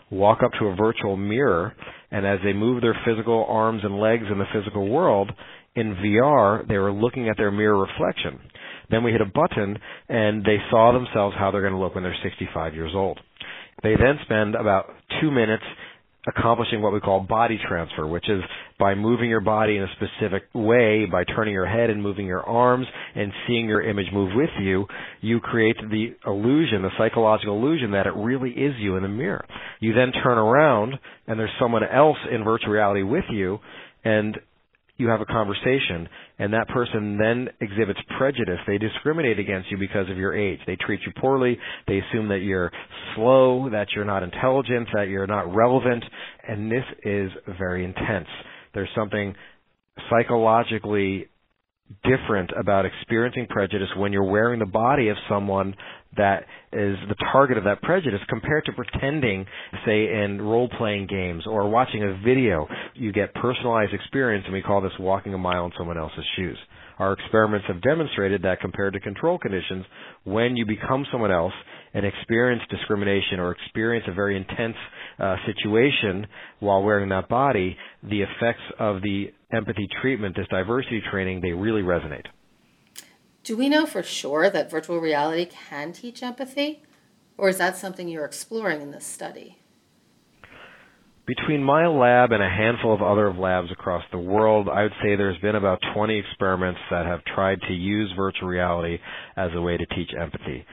walk 0.10 0.40
up 0.44 0.52
to 0.60 0.68
a 0.68 0.76
virtual 0.76 1.18
mirror, 1.18 1.74
and 2.12 2.26
as 2.26 2.40
they 2.44 2.54
move 2.54 2.82
their 2.82 2.98
physical 3.06 3.46
arms 3.50 3.82
and 3.84 4.00
legs 4.00 4.24
in 4.32 4.38
the 4.38 4.46
physical 4.54 4.88
world, 4.90 5.32
in 5.76 5.96
VR, 5.96 6.68
they 6.68 6.78
were 6.78 6.92
looking 6.92 7.30
at 7.30 7.38
their 7.38 7.52
mirror 7.52 7.78
reflection. 7.78 8.40
Then 8.90 9.04
we 9.04 9.12
hit 9.12 9.22
a 9.22 9.26
button, 9.26 9.78
and 10.10 10.44
they 10.44 10.58
saw 10.72 10.92
themselves 10.94 11.36
how 11.38 11.52
they're 11.52 11.62
going 11.62 11.74
to 11.74 11.80
look 11.80 11.94
when 11.94 12.04
they're 12.04 12.16
65 12.24 12.74
years 12.74 12.92
old. 12.96 13.20
They 13.84 13.96
then 13.96 14.18
spend 14.24 14.56
about 14.56 14.86
two 15.22 15.30
minutes 15.30 15.64
accomplishing 16.28 16.82
what 16.82 16.94
we 16.94 17.00
call 17.00 17.22
body 17.22 17.60
transfer, 17.68 18.06
which 18.06 18.30
is 18.30 18.42
by 18.80 18.94
moving 18.94 19.30
your 19.30 19.42
body 19.42 19.78
in 19.78 19.84
a 19.84 19.88
specific 19.96 20.44
way, 20.54 21.06
by 21.06 21.24
turning 21.24 21.54
your 21.54 21.66
head 21.66 21.90
and 21.90 22.02
moving 22.02 22.26
your 22.26 22.44
arms 22.44 22.86
and 23.16 23.32
seeing 23.48 23.68
your 23.68 23.82
image 23.82 24.08
move 24.12 24.32
with 24.36 24.50
you, 24.62 24.86
you 25.22 25.40
create 25.40 25.78
the 25.90 26.16
illusion, 26.26 26.82
the 26.82 26.90
psychological 26.98 27.58
illusion 27.58 27.92
that 27.92 28.06
it 28.06 28.14
really 28.16 28.52
is 28.52 28.74
you 28.78 28.96
in 28.98 29.04
the 29.04 29.10
mirror. 29.10 29.46
You 29.80 29.94
then 29.94 30.12
turn 30.12 30.38
around 30.38 30.96
and 31.28 31.40
there's 31.40 31.50
someone 31.60 31.84
else 31.84 32.18
in 32.32 32.44
virtual 32.44 32.72
reality 32.72 33.04
with 33.04 33.26
you 33.32 33.60
and 34.04 34.38
you 34.98 35.08
have 35.10 35.22
a 35.22 35.26
conversation 35.26 36.10
and 36.40 36.54
that 36.54 36.68
person 36.70 37.18
then 37.18 37.50
exhibits 37.62 38.00
prejudice. 38.18 38.60
They 38.66 38.78
discriminate 38.78 39.40
against 39.40 39.72
you 39.72 39.78
because 39.78 40.10
of 40.10 40.18
your 40.18 40.36
age. 40.36 40.60
They 40.66 40.76
treat 40.76 41.02
you 41.06 41.12
poorly. 41.20 41.58
They 41.88 42.00
assume 42.00 42.30
that 42.30 42.40
you're 42.40 42.72
slow, 43.16 43.70
that 43.72 43.88
you're 43.96 44.06
not 44.06 44.24
intelligent, 44.24 44.90
that 44.94 45.08
you're 45.08 45.28
not 45.28 45.54
relevant. 45.54 46.04
And 46.48 46.72
this 46.72 46.84
is 47.04 47.32
very 47.58 47.86
intense. 47.86 48.28
There's 48.74 48.90
something 48.96 49.36
psychologically 50.10 51.28
different 52.04 52.52
about 52.60 52.86
experiencing 52.86 53.48
prejudice 53.50 53.88
when 53.96 54.12
you're 54.12 54.30
wearing 54.30 54.60
the 54.60 54.66
body 54.66 55.10
of 55.10 55.18
someone 55.30 55.74
that 56.18 56.46
is 56.74 56.98
the 57.08 57.16
target 57.32 57.58
of 57.58 57.64
that 57.64 57.82
prejudice 57.82 58.20
compared 58.30 58.66
to 58.66 58.74
pretending, 58.74 59.46
say, 59.86 60.24
in 60.24 60.42
role 60.42 60.70
playing 60.78 61.08
games 61.08 61.44
or 61.48 61.70
watching 61.70 62.04
a 62.04 62.18
video. 62.26 62.68
You 62.94 63.12
get 63.12 63.34
personalized 63.36 63.94
experience, 63.94 64.44
and 64.46 64.54
we 64.54 64.62
call 64.62 64.82
this 64.82 64.92
walking 65.00 65.34
a 65.34 65.38
mile 65.38 65.66
in 65.66 65.72
someone 65.78 65.98
else's 65.98 66.26
shoes. 66.36 66.58
Our 67.00 67.14
experiments 67.14 67.68
have 67.68 67.82
demonstrated 67.82 68.42
that 68.42 68.60
compared 68.60 68.94
to 68.94 69.00
control 69.00 69.38
conditions, 69.38 69.86
when 70.24 70.58
you 70.58 70.66
become 70.66 71.06
someone 71.12 71.32
else 71.32 71.54
and 71.94 72.06
experience 72.06 72.62
discrimination 72.70 73.40
or 73.40 73.52
experience 73.52 74.06
a 74.08 74.14
very 74.14 74.36
intense 74.36 74.76
uh, 75.20 75.36
situation 75.46 76.28
while 76.60 76.84
wearing 76.84 77.10
that 77.10 77.30
body, 77.30 77.78
the 78.04 78.22
effects 78.22 78.64
of 78.80 79.02
the 79.02 79.32
empathy 79.54 79.88
treatment, 80.02 80.36
this 80.36 80.48
diversity 80.50 81.02
training, 81.12 81.42
they 81.42 81.52
really 81.52 81.82
resonate. 81.82 82.26
Do 83.48 83.56
we 83.56 83.70
know 83.70 83.86
for 83.86 84.04
sure 84.04 84.50
that 84.50 84.70
virtual 84.70 85.00
reality 85.00 85.46
can 85.70 85.94
teach 85.94 86.22
empathy? 86.22 86.84
Or 87.38 87.48
is 87.48 87.58
that 87.60 87.78
something 87.78 88.10
you're 88.10 88.26
exploring 88.26 88.82
in 88.82 88.92
this 88.92 89.06
study? 89.06 89.58
Between 91.26 91.64
my 91.64 91.88
lab 91.88 92.34
and 92.34 92.44
a 92.44 92.50
handful 92.50 92.94
of 92.94 93.02
other 93.02 93.32
labs 93.32 93.72
across 93.72 94.04
the 94.12 94.18
world, 94.18 94.68
I 94.68 94.84
would 94.84 94.92
say 95.02 95.16
there's 95.16 95.40
been 95.40 95.56
about 95.56 95.80
20 95.96 96.20
experiments 96.20 96.82
that 96.92 97.06
have 97.06 97.24
tried 97.24 97.62
to 97.70 97.74
use 97.74 98.12
virtual 98.18 98.50
reality 98.50 99.00
as 99.38 99.52
a 99.56 99.62
way 99.62 99.78
to 99.78 99.86
teach 99.86 100.12
empathy. 100.22 100.66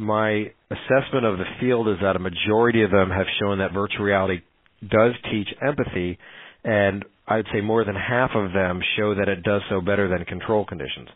My 0.00 0.50
assessment 0.68 1.26
of 1.26 1.38
the 1.38 1.46
field 1.60 1.86
is 1.86 1.98
that 2.02 2.16
a 2.16 2.18
majority 2.18 2.82
of 2.82 2.90
them 2.90 3.08
have 3.10 3.26
shown 3.38 3.58
that 3.58 3.72
virtual 3.72 4.04
reality 4.04 4.40
does 4.82 5.12
teach 5.30 5.48
empathy, 5.62 6.18
and 6.64 7.04
I'd 7.28 7.46
say 7.52 7.60
more 7.60 7.84
than 7.84 7.94
half 7.94 8.30
of 8.34 8.52
them 8.52 8.80
show 8.96 9.14
that 9.14 9.28
it 9.28 9.44
does 9.44 9.62
so 9.70 9.80
better 9.80 10.08
than 10.08 10.24
control 10.24 10.64
conditions. 10.64 11.08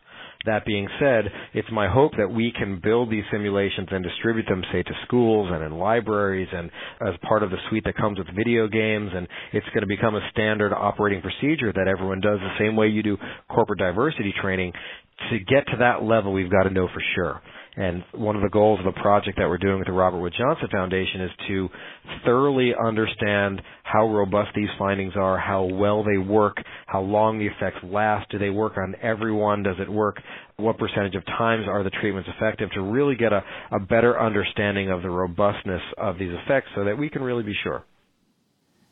That 0.47 0.65
being 0.65 0.89
said, 0.99 1.25
it's 1.53 1.69
my 1.71 1.87
hope 1.87 2.13
that 2.17 2.33
we 2.33 2.51
can 2.57 2.81
build 2.83 3.11
these 3.11 3.25
simulations 3.31 3.89
and 3.91 4.03
distribute 4.03 4.47
them, 4.49 4.63
say, 4.73 4.83
to 4.83 4.93
schools 5.05 5.51
and 5.53 5.63
in 5.63 5.79
libraries 5.79 6.49
and 6.51 6.71
as 7.07 7.15
part 7.29 7.43
of 7.43 7.51
the 7.51 7.59
suite 7.69 7.85
that 7.85 7.97
comes 7.97 8.17
with 8.17 8.27
video 8.35 8.67
games. 8.67 9.11
And 9.15 9.29
it's 9.53 9.67
going 9.75 9.83
to 9.83 9.87
become 9.87 10.15
a 10.15 10.27
standard 10.33 10.73
operating 10.73 11.21
procedure 11.21 11.73
that 11.75 11.89
everyone 11.89 12.21
does 12.21 12.39
the 12.41 12.55
same 12.59 12.75
way 12.75 12.87
you 12.89 13.03
do 13.03 13.19
corporate 13.51 13.81
diversity 13.81 14.33
training. 14.41 14.73
To 15.31 15.39
get 15.39 15.67
to 15.67 15.77
that 15.81 16.03
level, 16.03 16.33
we've 16.33 16.51
got 16.51 16.63
to 16.63 16.71
know 16.71 16.89
for 16.89 17.03
sure. 17.15 17.43
And 17.77 18.03
one 18.13 18.35
of 18.35 18.43
the 18.43 18.49
goals 18.49 18.81
of 18.81 18.85
the 18.85 19.01
project 19.01 19.39
that 19.39 19.49
we're 19.49 19.59
doing 19.59 19.79
with 19.79 19.87
the 19.87 19.93
Robert 19.93 20.21
Wood 20.21 20.35
Johnson 20.37 20.69
Foundation 20.73 21.21
is 21.21 21.31
to 21.49 21.69
thoroughly 22.25 22.73
understand 22.75 23.63
how 23.85 24.09
robust 24.09 24.51
these 24.57 24.69
findings 24.77 25.15
are, 25.17 25.39
how 25.39 25.65
well 25.65 26.03
they 26.03 26.19
work, 26.19 26.57
how 26.87 27.01
long 27.01 27.39
the 27.39 27.47
effects 27.47 27.79
last, 27.85 28.29
do 28.31 28.39
they 28.39 28.51
work 28.51 28.77
on 28.77 28.97
everyone, 29.01 29.63
does 29.63 29.77
it 29.79 29.89
work, 29.89 30.21
what 30.57 30.79
percentage 30.79 31.15
of 31.15 31.25
times 31.27 31.67
are 31.69 31.85
the 31.85 31.91
treatments 31.91 32.29
effective, 32.37 32.71
to 32.73 32.83
really 32.83 33.15
get 33.15 33.33
a, 33.33 33.43
a 33.71 33.79
better 33.79 34.21
understanding 34.21 34.91
of 34.91 35.03
the 35.03 35.11
robustness 35.11 35.83
of 35.97 36.19
these 36.19 36.33
effects 36.45 36.69
so 36.75 36.85
that 36.85 36.99
we 36.99 37.09
can 37.09 37.23
really 37.23 37.45
be 37.45 37.55
sure. 37.63 37.85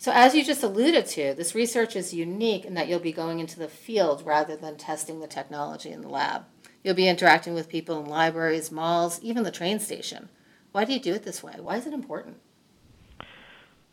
So, 0.00 0.12
as 0.14 0.32
you 0.32 0.44
just 0.44 0.62
alluded 0.62 1.06
to, 1.06 1.34
this 1.34 1.56
research 1.56 1.96
is 1.96 2.14
unique 2.14 2.64
in 2.64 2.74
that 2.74 2.86
you'll 2.86 3.00
be 3.00 3.12
going 3.12 3.40
into 3.40 3.58
the 3.58 3.66
field 3.66 4.22
rather 4.24 4.56
than 4.56 4.76
testing 4.76 5.18
the 5.18 5.26
technology 5.26 5.90
in 5.90 6.02
the 6.02 6.08
lab. 6.08 6.44
You'll 6.82 6.94
be 6.94 7.08
interacting 7.08 7.54
with 7.54 7.68
people 7.68 8.00
in 8.00 8.06
libraries, 8.06 8.70
malls, 8.70 9.20
even 9.22 9.42
the 9.42 9.50
train 9.50 9.80
station. 9.80 10.28
Why 10.72 10.84
do 10.84 10.92
you 10.92 11.00
do 11.00 11.14
it 11.14 11.24
this 11.24 11.42
way? 11.42 11.54
Why 11.58 11.76
is 11.76 11.86
it 11.86 11.92
important? 11.92 12.38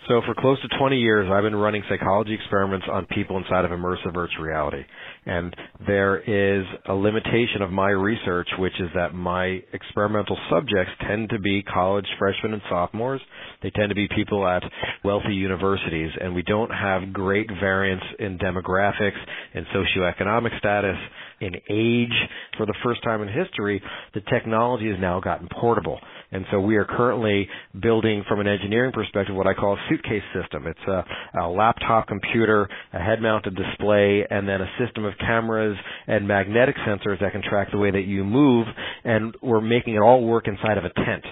So 0.07 0.21
for 0.23 0.35
close 0.35 0.61
to 0.61 0.77
20 0.77 0.97
years, 0.97 1.27
I've 1.33 1.41
been 1.41 1.55
running 1.55 1.81
psychology 1.89 2.35
experiments 2.35 2.85
on 2.91 3.07
people 3.07 3.37
inside 3.37 3.65
of 3.65 3.71
immersive 3.71 4.13
virtual 4.13 4.43
reality. 4.43 4.83
And 5.25 5.55
there 5.87 6.17
is 6.17 6.63
a 6.87 6.93
limitation 6.93 7.63
of 7.63 7.71
my 7.71 7.89
research, 7.89 8.47
which 8.59 8.79
is 8.79 8.89
that 8.93 9.15
my 9.15 9.63
experimental 9.73 10.37
subjects 10.51 10.91
tend 11.07 11.29
to 11.31 11.39
be 11.39 11.63
college 11.63 12.05
freshmen 12.19 12.53
and 12.53 12.61
sophomores. 12.69 13.21
They 13.63 13.71
tend 13.71 13.89
to 13.89 13.95
be 13.95 14.07
people 14.15 14.47
at 14.47 14.61
wealthy 15.03 15.33
universities, 15.33 16.11
and 16.21 16.35
we 16.35 16.43
don't 16.43 16.69
have 16.69 17.11
great 17.11 17.49
variance 17.59 18.03
in 18.19 18.37
demographics, 18.37 19.17
in 19.55 19.65
socioeconomic 19.73 20.55
status, 20.59 20.97
in 21.41 21.55
age. 21.69 22.29
For 22.57 22.67
the 22.67 22.75
first 22.83 23.01
time 23.03 23.23
in 23.23 23.27
history, 23.27 23.81
the 24.13 24.21
technology 24.31 24.89
has 24.91 24.99
now 24.99 25.19
gotten 25.19 25.47
portable. 25.59 25.99
And 26.31 26.45
so 26.51 26.59
we 26.59 26.75
are 26.77 26.85
currently 26.85 27.47
building 27.81 28.23
from 28.27 28.39
an 28.39 28.47
engineering 28.47 28.91
perspective 28.91 29.35
what 29.35 29.47
I 29.47 29.53
call 29.53 29.73
a 29.73 29.85
suitcase 29.89 30.23
system. 30.33 30.67
It's 30.67 30.79
a, 30.87 31.05
a 31.41 31.47
laptop 31.47 32.07
computer, 32.07 32.67
a 32.93 32.99
head 32.99 33.21
mounted 33.21 33.55
display, 33.55 34.25
and 34.29 34.47
then 34.47 34.61
a 34.61 34.69
system 34.83 35.05
of 35.05 35.13
cameras 35.19 35.77
and 36.07 36.27
magnetic 36.27 36.75
sensors 36.87 37.19
that 37.21 37.31
can 37.31 37.41
track 37.41 37.69
the 37.71 37.77
way 37.77 37.91
that 37.91 38.05
you 38.05 38.23
move. 38.23 38.67
And 39.03 39.35
we're 39.41 39.61
making 39.61 39.95
it 39.95 39.99
all 39.99 40.25
work 40.25 40.47
inside 40.47 40.77
of 40.77 40.85
a 40.85 40.93
tent 40.93 41.23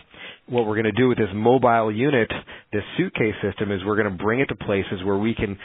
what 0.45 0.65
we're 0.67 0.75
going 0.75 0.83
to 0.83 0.91
do 0.91 1.07
with 1.07 1.17
this 1.17 1.29
mobile 1.33 1.89
unit, 1.89 2.29
this 2.73 2.83
suitcase 2.97 3.33
system, 3.41 3.71
is 3.71 3.79
we're 3.85 3.95
going 3.95 4.12
to 4.12 4.23
bring 4.23 4.41
it 4.41 4.47
to 4.47 4.55
places 4.55 5.01
where 5.05 5.17
we 5.17 5.33
can 5.33 5.57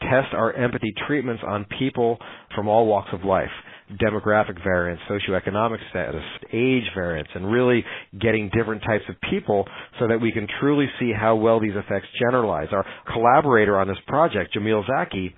test 0.00 0.32
our 0.32 0.52
empathy 0.52 0.92
treatments 1.06 1.42
on 1.46 1.66
people 1.78 2.18
from 2.54 2.68
all 2.68 2.86
walks 2.86 3.08
of 3.12 3.24
life 3.24 3.48
demographic 3.96 4.62
variance, 4.62 5.00
socioeconomic 5.08 5.78
status, 5.90 6.22
age 6.52 6.84
variance, 6.94 7.28
and 7.34 7.50
really 7.50 7.84
getting 8.20 8.50
different 8.56 8.82
types 8.82 9.04
of 9.08 9.16
people 9.30 9.64
so 9.98 10.08
that 10.08 10.20
we 10.20 10.32
can 10.32 10.46
truly 10.60 10.86
see 11.00 11.12
how 11.12 11.36
well 11.36 11.60
these 11.60 11.74
effects 11.74 12.06
generalize. 12.20 12.68
Our 12.72 12.84
collaborator 13.12 13.78
on 13.78 13.88
this 13.88 13.98
project, 14.06 14.54
Jamil 14.54 14.86
Zaki, 14.86 15.34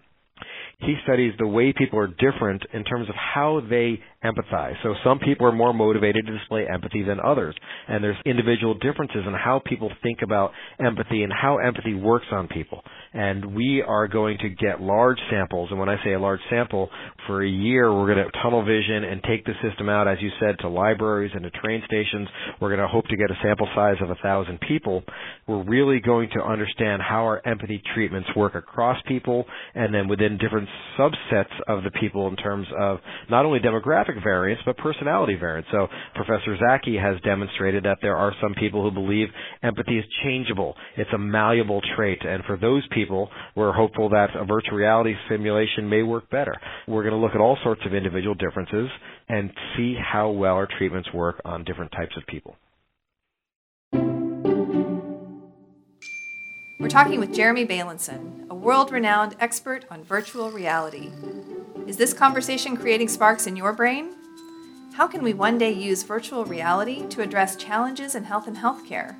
he 0.80 0.97
studies 1.04 1.35
the 1.38 1.47
way 1.47 1.73
people 1.76 1.99
are 1.99 2.07
different 2.09 2.62
in 2.73 2.85
terms 2.85 3.09
of 3.09 3.14
how 3.14 3.61
they 3.69 4.00
empathize. 4.25 4.75
So 4.83 4.95
some 5.03 5.19
people 5.19 5.47
are 5.47 5.53
more 5.53 5.73
motivated 5.73 6.27
to 6.27 6.39
display 6.39 6.67
empathy 6.73 7.03
than 7.03 7.19
others. 7.21 7.55
And 7.89 8.05
there's 8.05 8.17
individual 8.27 8.75
differences 8.75 9.23
in 9.27 9.33
how 9.33 9.62
people 9.65 9.91
think 10.03 10.19
about 10.23 10.53
empathy 10.79 11.23
and 11.23 11.33
how 11.33 11.59
empathy 11.59 11.95
works 11.95 12.27
on 12.31 12.49
people. 12.49 12.83
And 13.12 13.55
we 13.55 13.83
are 13.87 14.09
going 14.09 14.39
to 14.39 14.50
get 14.50 14.81
large 14.81 15.19
samples. 15.31 15.69
And 15.71 15.81
when 15.81 15.89
I 15.89 15.97
say 16.05 16.12
a 16.12 16.21
large 16.21 16.41
sample, 16.50 16.91
for 17.27 17.43
a 17.43 17.49
year 17.49 17.93
we're 17.93 18.15
going 18.15 18.25
to 18.25 18.31
tunnel 18.43 18.65
vision 18.65 19.05
and 19.05 19.23
take 19.23 19.45
the 19.45 19.55
system 19.62 19.89
out, 19.89 20.07
as 20.07 20.19
you 20.21 20.31
said, 20.39 20.59
to 20.61 20.69
libraries 20.69 21.33
and 21.35 21.43
to 21.43 21.50
train 21.50 21.83
stations. 21.87 22.29
We're 22.61 22.69
going 22.69 22.81
to 22.81 22.89
hope 22.89 23.07
to 23.07 23.17
get 23.17 23.31
a 23.31 23.39
sample 23.43 23.69
size 23.75 23.97
of 24.03 24.11
a 24.11 24.17
thousand 24.17 24.61
people. 24.61 25.03
We're 25.47 25.65
really 25.65 26.00
going 26.00 26.29
to 26.35 26.43
understand 26.43 27.03
how 27.03 27.25
our 27.25 27.41
empathy 27.47 27.83
treatments 27.95 28.29
work 28.37 28.55
across 28.55 28.99
people 29.09 29.47
and 29.75 29.95
then 29.95 30.09
within 30.09 30.39
different 30.39 30.69
subsets 30.99 31.53
of 31.67 31.85
the 31.85 31.91
people 31.91 32.29
in 32.29 32.37
terms 32.37 32.67
of 32.79 32.99
not 33.31 33.45
only 33.45 33.61
demographic 33.61 34.10
demographic 34.11 34.23
variance, 34.23 34.61
but 34.64 34.76
personality 34.76 35.35
variance. 35.35 35.67
So 35.71 35.88
Professor 36.14 36.57
Zaki 36.59 36.97
has 36.97 37.21
demonstrated 37.23 37.85
that 37.85 37.99
there 38.02 38.17
are 38.17 38.33
some 38.40 38.55
people 38.55 38.83
who 38.83 38.90
believe 38.90 39.29
empathy 39.62 39.99
is 39.99 40.05
changeable. 40.25 40.75
It's 40.97 41.11
a 41.14 41.19
malleable 41.19 41.81
trait. 41.97 42.21
And 42.23 42.45
for 42.45 42.57
those 42.57 42.87
people, 42.93 43.29
we're 43.55 43.73
hopeful 43.73 44.09
that 44.11 44.29
a 44.35 44.45
virtual 44.45 44.76
reality 44.76 45.14
simulation 45.29 45.88
may 45.88 46.02
work 46.02 46.31
better. 46.31 46.55
We're 46.87 47.02
going 47.02 47.14
to 47.14 47.21
look 47.21 47.35
at 47.35 47.40
all 47.40 47.59
sorts 47.62 47.83
of 47.87 47.95
individual 47.95 48.35
differences 48.35 48.88
and 49.29 49.50
see 49.76 49.95
how 50.00 50.31
well 50.31 50.55
our 50.55 50.69
treatments 50.79 51.09
work 51.12 51.40
on 51.45 51.64
different 51.64 51.93
types 51.93 52.17
of 52.17 52.26
people. 52.26 52.57
We're 56.79 56.88
talking 56.88 57.21
with 57.21 57.35
Jeremy 57.35 57.67
Bailenson, 57.67 58.49
a 58.49 58.55
world 58.55 58.90
renowned 58.90 59.37
expert 59.38 59.85
on 59.90 60.02
virtual 60.02 60.50
reality. 60.50 61.11
Is 61.87 61.97
this 61.97 62.13
conversation 62.13 62.77
creating 62.77 63.09
sparks 63.09 63.47
in 63.47 63.57
your 63.57 63.73
brain? 63.73 64.11
How 64.93 65.07
can 65.07 65.23
we 65.23 65.33
one 65.35 65.59
day 65.59 65.73
use 65.73 66.03
virtual 66.03 66.45
reality 66.45 67.07
to 67.09 67.23
address 67.23 67.57
challenges 67.57 68.15
in 68.15 68.25
health 68.25 68.47
and 68.47 68.57
healthcare? 68.57 69.17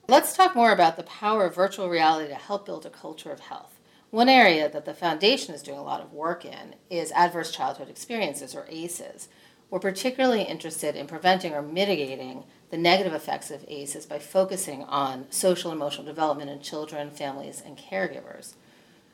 Let's 0.09 0.35
talk 0.35 0.55
more 0.55 0.71
about 0.71 0.97
the 0.97 1.03
power 1.03 1.45
of 1.45 1.53
virtual 1.53 1.87
reality 1.87 2.29
to 2.29 2.33
help 2.33 2.65
build 2.65 2.83
a 2.83 2.89
culture 2.89 3.31
of 3.31 3.41
health. 3.41 3.79
One 4.09 4.27
area 4.27 4.67
that 4.67 4.85
the 4.85 4.95
foundation 4.95 5.53
is 5.53 5.61
doing 5.61 5.77
a 5.77 5.83
lot 5.83 6.01
of 6.01 6.13
work 6.13 6.43
in 6.43 6.73
is 6.89 7.11
adverse 7.11 7.51
childhood 7.51 7.89
experiences, 7.89 8.55
or 8.55 8.65
ACEs. 8.69 9.29
We're 9.69 9.77
particularly 9.77 10.41
interested 10.41 10.95
in 10.95 11.05
preventing 11.05 11.53
or 11.53 11.61
mitigating 11.61 12.45
the 12.71 12.77
negative 12.77 13.13
effects 13.13 13.51
of 13.51 13.63
ACEs 13.67 14.07
by 14.07 14.17
focusing 14.17 14.83
on 14.85 15.27
social 15.29 15.71
emotional 15.71 16.07
development 16.07 16.49
in 16.49 16.59
children, 16.59 17.11
families, 17.11 17.61
and 17.63 17.77
caregivers. 17.77 18.55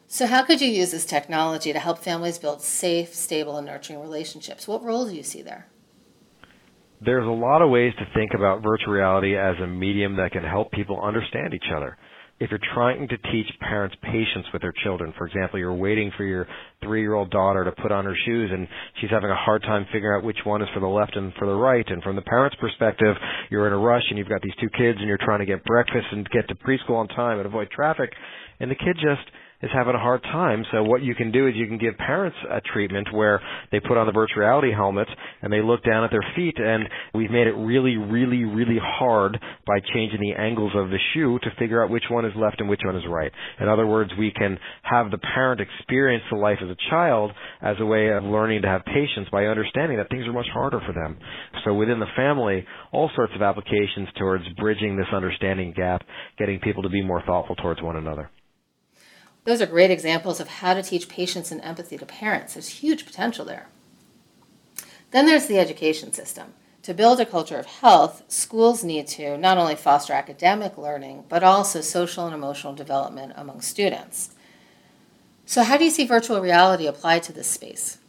So, 0.08 0.28
how 0.28 0.46
could 0.46 0.62
you 0.62 0.70
use 0.70 0.92
this 0.92 1.06
technology 1.06 1.74
to 1.74 1.80
help 1.80 2.00
families 2.00 2.38
build 2.38 2.62
safe, 2.62 3.14
stable, 3.14 3.58
and 3.58 3.68
nurturing 3.68 4.00
relationships? 4.00 4.66
What 4.66 4.82
role 4.82 5.06
do 5.06 5.14
you 5.14 5.24
see 5.24 5.42
there? 5.42 5.68
There's 7.04 7.28
a 7.28 7.30
lot 7.30 7.62
of 7.62 7.70
ways 7.70 7.94
to 8.00 8.06
think 8.14 8.32
about 8.36 8.64
virtual 8.64 8.94
reality 8.94 9.38
as 9.38 9.56
a 9.62 9.68
medium 9.68 10.16
that 10.18 10.32
can 10.32 10.44
help 10.44 10.72
people 10.72 11.02
understand 11.02 11.54
each 11.54 11.72
other. 11.76 11.98
if 12.38 12.50
you're 12.52 12.60
trying 12.74 13.08
to 13.08 13.18
teach 13.32 13.48
parents 13.62 13.96
patience 14.02 14.46
with 14.52 14.62
their 14.62 14.74
children, 14.84 15.14
for 15.18 15.26
example, 15.26 15.58
you're 15.58 15.74
waiting 15.74 16.12
for 16.18 16.26
your 16.26 16.46
three 16.84 17.00
year 17.00 17.14
old 17.14 17.32
daughter 17.32 17.64
to 17.64 17.72
put 17.82 17.94
on 17.94 18.04
her 18.04 18.16
shoes 18.26 18.52
and 18.52 18.68
she's 19.00 19.10
having 19.10 19.30
a 19.30 19.36
hard 19.36 19.62
time 19.62 19.86
figuring 19.94 20.18
out 20.18 20.26
which 20.26 20.40
one 20.44 20.62
is 20.62 20.68
for 20.74 20.82
the 20.82 20.88
left 20.88 21.16
and 21.16 21.32
for 21.40 21.48
the 21.48 21.54
right. 21.54 21.86
And 21.88 22.04
from 22.04 22.18
the 22.18 22.22
parent's 22.22 22.58
perspective, 22.58 23.16
you're 23.50 23.68
in 23.68 23.74
a 23.74 23.78
rush 23.78 24.04
and 24.10 24.18
you've 24.18 24.28
got 24.28 24.42
these 24.42 24.56
two 24.60 24.70
kids 24.78 24.98
and 25.00 25.08
you're 25.08 25.18
trying 25.24 25.40
to 25.40 25.46
get 25.46 25.64
breakfast 25.64 26.08
and 26.12 26.30
get 26.30 26.48
to 26.50 26.56
preschool 26.56 26.98
on 26.98 27.08
time 27.08 27.38
and 27.38 27.46
avoid 27.46 27.72
traffic. 27.72 28.12
And 28.60 28.70
the 28.70 28.76
kid 28.76 28.96
just 28.96 29.24
is 29.62 29.70
having 29.74 29.96
a 29.96 30.00
hard 30.00 30.22
time. 30.24 30.64
So 30.72 30.84
what 30.84 31.02
you 31.02 31.16
can 31.16 31.32
do 31.32 31.48
is 31.48 31.56
you 31.56 31.68
can 31.68 31.78
give 31.78 31.98
parents 31.98 32.38
a 32.50 32.62
treatment 32.62 33.08
where 33.14 33.42
they 33.72 33.80
put 33.80 33.98
on 33.98 34.06
the 34.06 34.14
virtual 34.14 34.42
reality 34.42 34.72
helmets 34.72 35.12
and 35.42 35.52
they 35.52 35.62
look 35.62 35.84
down 35.84 36.04
at 36.04 36.12
their 36.12 36.26
feet 36.36 36.56
and 36.58 36.88
we've 37.14 37.32
made 37.32 37.48
it 37.48 37.54
really, 37.54 37.98
really, 37.98 38.44
really 38.44 38.80
hard 38.82 39.40
by 39.66 39.80
changing 39.94 40.20
the 40.20 40.34
angles 40.40 40.74
of 40.76 40.90
the 40.90 40.98
shoe 41.14 41.40
to 41.40 41.50
figure 41.58 41.84
out 41.84 41.90
which 41.90 42.04
one 42.10 42.26
is 42.26 42.34
left 42.36 42.60
and 42.60 42.70
which 42.70 42.82
one 42.86 42.96
is 42.96 43.04
right. 43.10 43.32
In 43.60 43.68
other 43.70 43.88
words, 43.88 44.12
we 44.18 44.32
can 44.32 44.58
have 44.84 45.12
the 45.12 45.18
parent 45.18 45.62
experience 45.62 46.24
the 46.30 46.38
life 46.38 46.60
as 46.62 46.70
a 46.70 46.90
child 46.90 47.32
as 47.62 47.76
a 47.80 47.86
way 47.86 48.10
of 48.10 48.24
learning 48.24 48.62
to 48.64 48.68
have 48.68 48.84
patience 48.86 49.28
by 49.32 49.46
understanding 49.46 49.98
that 49.98 50.10
things 50.10 50.28
are 50.28 50.34
much 50.34 50.48
harder 50.54 50.82
for 50.86 50.94
them. 50.94 51.18
So 51.64 51.74
within 51.74 52.00
the 52.00 52.06
family, 52.16 52.66
all 52.92 53.10
sorts 53.16 53.34
of 53.36 53.42
applications 53.42 54.10
towards 54.18 54.44
bridging 54.58 54.98
this 54.98 55.08
understanding 55.14 55.74
gap, 55.76 56.04
getting 56.38 56.60
people 56.60 56.84
to 56.84 56.90
be 56.90 57.02
more 57.02 57.22
thoughtful 57.26 57.56
towards 57.56 57.82
one 57.82 57.96
another. 57.96 58.30
Those 59.46 59.62
are 59.62 59.68
great 59.68 59.92
examples 59.92 60.40
of 60.40 60.48
how 60.48 60.74
to 60.74 60.84
teach 60.84 61.08
patience 61.08 61.52
and 61.52 61.62
empathy 61.62 61.98
to 61.98 62.06
parents. 62.06 62.56
There's 62.56 62.68
huge 62.68 63.06
potential 63.06 63.46
there. 63.46 63.68
Then 65.12 65.28
there's 65.28 65.46
the 65.46 65.60
education 65.60 66.12
system. 66.12 66.54
To 66.82 66.94
build 66.94 67.20
a 67.20 67.26
culture 67.26 67.58
of 67.58 67.66
health, 67.66 68.24
schools 68.28 68.84
need 68.84 69.08
to 69.08 69.38
not 69.38 69.58
only 69.58 69.76
foster 69.76 70.14
academic 70.14 70.78
learning, 70.78 71.26
but 71.30 71.44
also 71.44 71.82
social 71.82 72.26
and 72.26 72.36
emotional 72.36 72.74
development 72.74 73.34
among 73.36 73.62
students. 73.62 74.32
So, 75.46 75.64
how 75.64 75.78
do 75.78 75.86
you 75.86 75.92
see 75.92 76.06
virtual 76.06 76.42
reality 76.42 76.88
applied 76.88 77.24
to 77.24 77.34
this 77.34 77.48
space? 77.48 78.00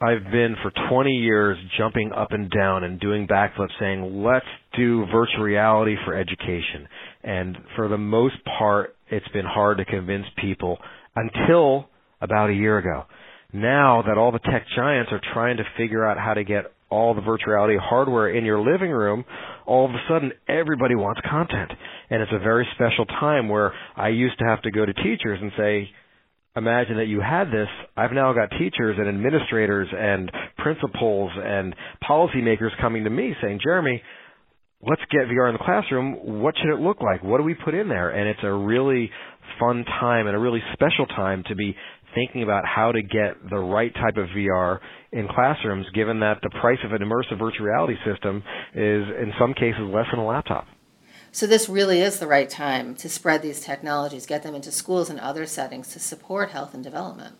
I've 0.00 0.30
been 0.30 0.54
for 0.62 0.70
20 0.90 1.10
years 1.10 1.58
jumping 1.76 2.12
up 2.12 2.30
and 2.30 2.48
down 2.50 2.84
and 2.84 3.00
doing 3.00 3.26
backflips 3.26 3.72
saying, 3.80 4.22
let's 4.22 4.46
do 4.76 5.04
virtual 5.06 5.42
reality 5.42 5.96
for 6.04 6.14
education. 6.14 6.86
And 7.24 7.58
for 7.74 7.88
the 7.88 7.98
most 7.98 8.36
part, 8.58 8.94
it's 9.10 9.28
been 9.28 9.44
hard 9.44 9.78
to 9.78 9.84
convince 9.84 10.26
people 10.40 10.78
until 11.16 11.88
about 12.20 12.50
a 12.50 12.54
year 12.54 12.78
ago. 12.78 13.04
Now 13.52 14.02
that 14.06 14.18
all 14.18 14.32
the 14.32 14.38
tech 14.40 14.66
giants 14.76 15.10
are 15.12 15.20
trying 15.32 15.56
to 15.56 15.64
figure 15.76 16.04
out 16.04 16.18
how 16.18 16.34
to 16.34 16.44
get 16.44 16.72
all 16.90 17.14
the 17.14 17.20
virtual 17.20 17.52
reality 17.52 17.76
hardware 17.80 18.30
in 18.30 18.44
your 18.44 18.60
living 18.60 18.90
room, 18.90 19.24
all 19.66 19.84
of 19.84 19.90
a 19.90 19.98
sudden 20.08 20.32
everybody 20.48 20.94
wants 20.94 21.20
content. 21.28 21.70
And 22.10 22.22
it's 22.22 22.32
a 22.32 22.38
very 22.38 22.66
special 22.74 23.04
time 23.04 23.48
where 23.48 23.72
I 23.96 24.08
used 24.08 24.38
to 24.38 24.44
have 24.44 24.62
to 24.62 24.70
go 24.70 24.84
to 24.86 24.92
teachers 24.94 25.38
and 25.40 25.52
say, 25.56 25.90
imagine 26.56 26.96
that 26.96 27.06
you 27.06 27.20
had 27.20 27.48
this. 27.48 27.68
I've 27.96 28.12
now 28.12 28.32
got 28.32 28.50
teachers 28.58 28.96
and 28.98 29.08
administrators 29.08 29.88
and 29.96 30.30
principals 30.58 31.30
and 31.36 31.74
policymakers 32.08 32.70
coming 32.80 33.04
to 33.04 33.10
me 33.10 33.34
saying, 33.42 33.60
Jeremy, 33.62 34.02
let's 34.82 35.02
get 35.10 35.22
VR 35.26 35.48
in 35.48 35.54
the 35.54 35.64
classroom. 35.64 36.40
What 36.40 36.54
should 36.56 36.72
it 36.72 36.80
look 36.80 37.00
like? 37.00 37.22
What 37.22 37.38
do 37.38 37.44
we 37.44 37.54
put 37.54 37.74
in 37.74 37.88
there? 37.88 38.10
And 38.10 38.28
it's 38.28 38.40
a 38.42 38.52
really 38.52 39.10
fun 39.58 39.84
time 39.84 40.26
and 40.26 40.36
a 40.36 40.38
really 40.38 40.62
special 40.72 41.06
time 41.06 41.42
to 41.48 41.54
be 41.54 41.74
thinking 42.14 42.42
about 42.42 42.64
how 42.64 42.92
to 42.92 43.02
get 43.02 43.36
the 43.50 43.58
right 43.58 43.92
type 43.94 44.16
of 44.16 44.28
VR 44.28 44.78
in 45.12 45.28
classrooms, 45.28 45.86
given 45.94 46.20
that 46.20 46.38
the 46.42 46.50
price 46.60 46.78
of 46.84 46.92
an 46.92 47.00
immersive 47.02 47.38
virtual 47.38 47.66
reality 47.66 47.96
system 48.04 48.42
is, 48.74 49.04
in 49.20 49.32
some 49.38 49.54
cases, 49.54 49.80
less 49.82 50.06
than 50.10 50.20
a 50.20 50.26
laptop. 50.26 50.66
So, 51.30 51.46
this 51.46 51.68
really 51.68 52.00
is 52.00 52.18
the 52.18 52.26
right 52.26 52.48
time 52.48 52.94
to 52.96 53.08
spread 53.08 53.42
these 53.42 53.60
technologies, 53.60 54.24
get 54.24 54.42
them 54.42 54.54
into 54.54 54.72
schools 54.72 55.10
and 55.10 55.20
other 55.20 55.44
settings 55.44 55.92
to 55.92 55.98
support 55.98 56.50
health 56.50 56.72
and 56.72 56.82
development. 56.82 57.34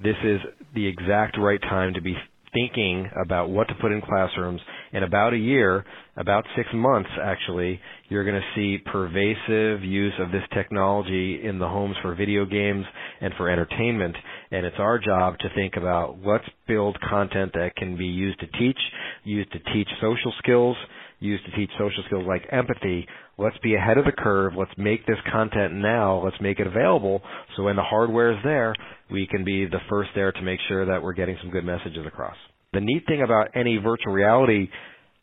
This 0.00 0.16
is 0.22 0.40
the 0.74 0.86
exact 0.86 1.36
right 1.36 1.60
time 1.60 1.94
to 1.94 2.00
be 2.00 2.14
thinking 2.52 3.10
about 3.20 3.50
what 3.50 3.68
to 3.68 3.74
put 3.74 3.92
in 3.92 4.00
classrooms. 4.00 4.60
In 4.92 5.02
about 5.02 5.34
a 5.34 5.38
year, 5.38 5.84
about 6.18 6.44
six 6.56 6.68
months 6.74 7.08
actually, 7.22 7.80
you're 8.08 8.24
going 8.24 8.40
to 8.40 8.54
see 8.54 8.82
pervasive 8.90 9.84
use 9.84 10.12
of 10.18 10.32
this 10.32 10.42
technology 10.52 11.40
in 11.44 11.58
the 11.58 11.68
homes 11.68 11.94
for 12.02 12.14
video 12.14 12.44
games 12.44 12.84
and 13.20 13.32
for 13.36 13.48
entertainment. 13.48 14.16
And 14.50 14.66
it's 14.66 14.76
our 14.78 14.98
job 14.98 15.38
to 15.38 15.48
think 15.54 15.76
about 15.76 16.18
let's 16.24 16.44
build 16.66 16.98
content 17.08 17.52
that 17.54 17.76
can 17.76 17.96
be 17.96 18.06
used 18.06 18.40
to 18.40 18.46
teach, 18.58 18.78
used 19.24 19.52
to 19.52 19.60
teach 19.72 19.88
social 20.00 20.32
skills, 20.38 20.76
used 21.20 21.44
to 21.46 21.52
teach 21.52 21.70
social 21.78 22.02
skills 22.06 22.24
like 22.26 22.46
empathy. 22.50 23.06
Let's 23.38 23.58
be 23.58 23.76
ahead 23.76 23.96
of 23.96 24.04
the 24.04 24.12
curve. 24.12 24.54
Let's 24.56 24.72
make 24.76 25.06
this 25.06 25.18
content 25.30 25.74
now. 25.74 26.22
Let's 26.24 26.40
make 26.40 26.58
it 26.58 26.66
available 26.66 27.22
so 27.56 27.62
when 27.62 27.76
the 27.76 27.82
hardware 27.82 28.32
is 28.32 28.38
there, 28.42 28.74
we 29.10 29.28
can 29.28 29.44
be 29.44 29.66
the 29.66 29.80
first 29.88 30.10
there 30.16 30.32
to 30.32 30.42
make 30.42 30.58
sure 30.68 30.84
that 30.84 31.00
we're 31.00 31.12
getting 31.12 31.36
some 31.40 31.50
good 31.50 31.64
messages 31.64 32.04
across. 32.06 32.36
The 32.72 32.80
neat 32.80 33.04
thing 33.06 33.22
about 33.22 33.48
any 33.54 33.76
virtual 33.76 34.12
reality 34.12 34.68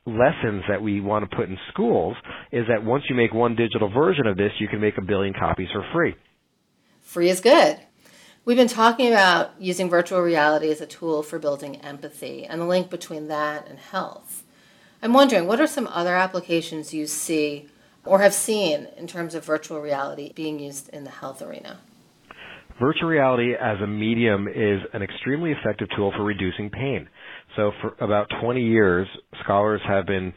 lessons 0.05 0.63
that 0.69 0.81
we 0.81 1.01
want 1.01 1.29
to 1.29 1.35
put 1.35 1.49
in 1.49 1.57
schools 1.71 2.15
is 2.51 2.65
that 2.67 2.83
once 2.83 3.03
you 3.09 3.15
make 3.15 3.33
one 3.33 3.55
digital 3.55 3.89
version 3.89 4.27
of 4.27 4.37
this, 4.37 4.51
you 4.59 4.67
can 4.67 4.79
make 4.79 4.97
a 4.97 5.01
billion 5.01 5.33
copies 5.33 5.67
for 5.73 5.83
free. 5.93 6.15
Free 7.01 7.29
is 7.29 7.41
good. 7.41 7.79
We've 8.45 8.57
been 8.57 8.67
talking 8.67 9.07
about 9.07 9.59
using 9.59 9.89
virtual 9.89 10.21
reality 10.21 10.69
as 10.69 10.79
a 10.79 10.85
tool 10.85 11.23
for 11.23 11.39
building 11.39 11.77
empathy 11.77 12.45
and 12.45 12.61
the 12.61 12.65
link 12.65 12.91
between 12.91 13.27
that 13.29 13.67
and 13.67 13.79
health. 13.79 14.43
I'm 15.01 15.13
wondering, 15.13 15.47
what 15.47 15.59
are 15.59 15.67
some 15.67 15.87
other 15.87 16.15
applications 16.15 16.93
you 16.93 17.07
see 17.07 17.67
or 18.03 18.19
have 18.19 18.33
seen 18.33 18.87
in 18.97 19.07
terms 19.07 19.33
of 19.33 19.43
virtual 19.43 19.81
reality 19.81 20.31
being 20.35 20.59
used 20.59 20.89
in 20.89 21.03
the 21.03 21.09
health 21.09 21.41
arena? 21.41 21.79
Virtual 22.79 23.09
reality 23.09 23.53
as 23.53 23.79
a 23.81 23.87
medium 23.87 24.47
is 24.47 24.81
an 24.93 25.01
extremely 25.01 25.51
effective 25.51 25.87
tool 25.95 26.11
for 26.15 26.23
reducing 26.23 26.69
pain. 26.69 27.07
So 27.55 27.71
for 27.81 27.95
about 28.03 28.27
20 28.41 28.61
years, 28.61 29.07
scholars 29.43 29.81
have 29.87 30.05
been 30.05 30.33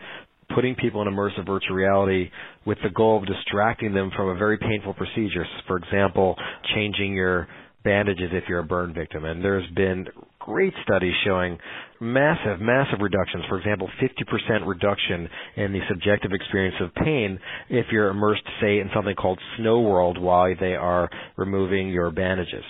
putting 0.54 0.74
people 0.74 1.02
in 1.02 1.08
immersive 1.08 1.46
virtual 1.46 1.76
reality 1.76 2.30
with 2.64 2.78
the 2.82 2.90
goal 2.90 3.18
of 3.18 3.26
distracting 3.26 3.92
them 3.92 4.10
from 4.16 4.28
a 4.28 4.34
very 4.34 4.58
painful 4.58 4.94
procedure. 4.94 5.46
For 5.66 5.76
example, 5.76 6.36
changing 6.74 7.12
your 7.12 7.48
bandages 7.84 8.30
if 8.32 8.44
you're 8.48 8.60
a 8.60 8.64
burn 8.64 8.92
victim. 8.92 9.24
And 9.24 9.42
there's 9.42 9.68
been 9.74 10.06
great 10.38 10.72
studies 10.82 11.12
showing 11.24 11.58
massive, 12.00 12.60
massive 12.60 13.00
reductions. 13.00 13.44
For 13.48 13.58
example, 13.58 13.88
50% 14.02 14.66
reduction 14.66 15.28
in 15.56 15.72
the 15.72 15.80
subjective 15.88 16.32
experience 16.32 16.76
of 16.80 16.94
pain 16.94 17.38
if 17.68 17.86
you're 17.92 18.08
immersed, 18.08 18.42
say, 18.60 18.78
in 18.78 18.90
something 18.94 19.14
called 19.14 19.38
Snow 19.58 19.80
World 19.80 20.18
while 20.18 20.54
they 20.58 20.74
are 20.74 21.08
removing 21.36 21.88
your 21.88 22.10
bandages. 22.10 22.64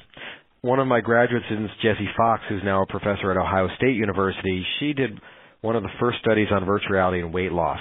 One 0.60 0.80
of 0.80 0.86
my 0.88 1.00
graduate 1.00 1.42
students, 1.46 1.72
Jesse 1.82 2.08
Fox, 2.16 2.42
who's 2.48 2.62
now 2.64 2.82
a 2.82 2.86
professor 2.86 3.30
at 3.30 3.36
Ohio 3.36 3.68
State 3.76 3.94
University, 3.94 4.64
she 4.80 4.92
did 4.92 5.20
one 5.60 5.76
of 5.76 5.82
the 5.82 5.88
first 6.00 6.18
studies 6.20 6.48
on 6.50 6.64
virtual 6.64 6.90
reality 6.90 7.20
and 7.20 7.32
weight 7.32 7.52
loss. 7.52 7.80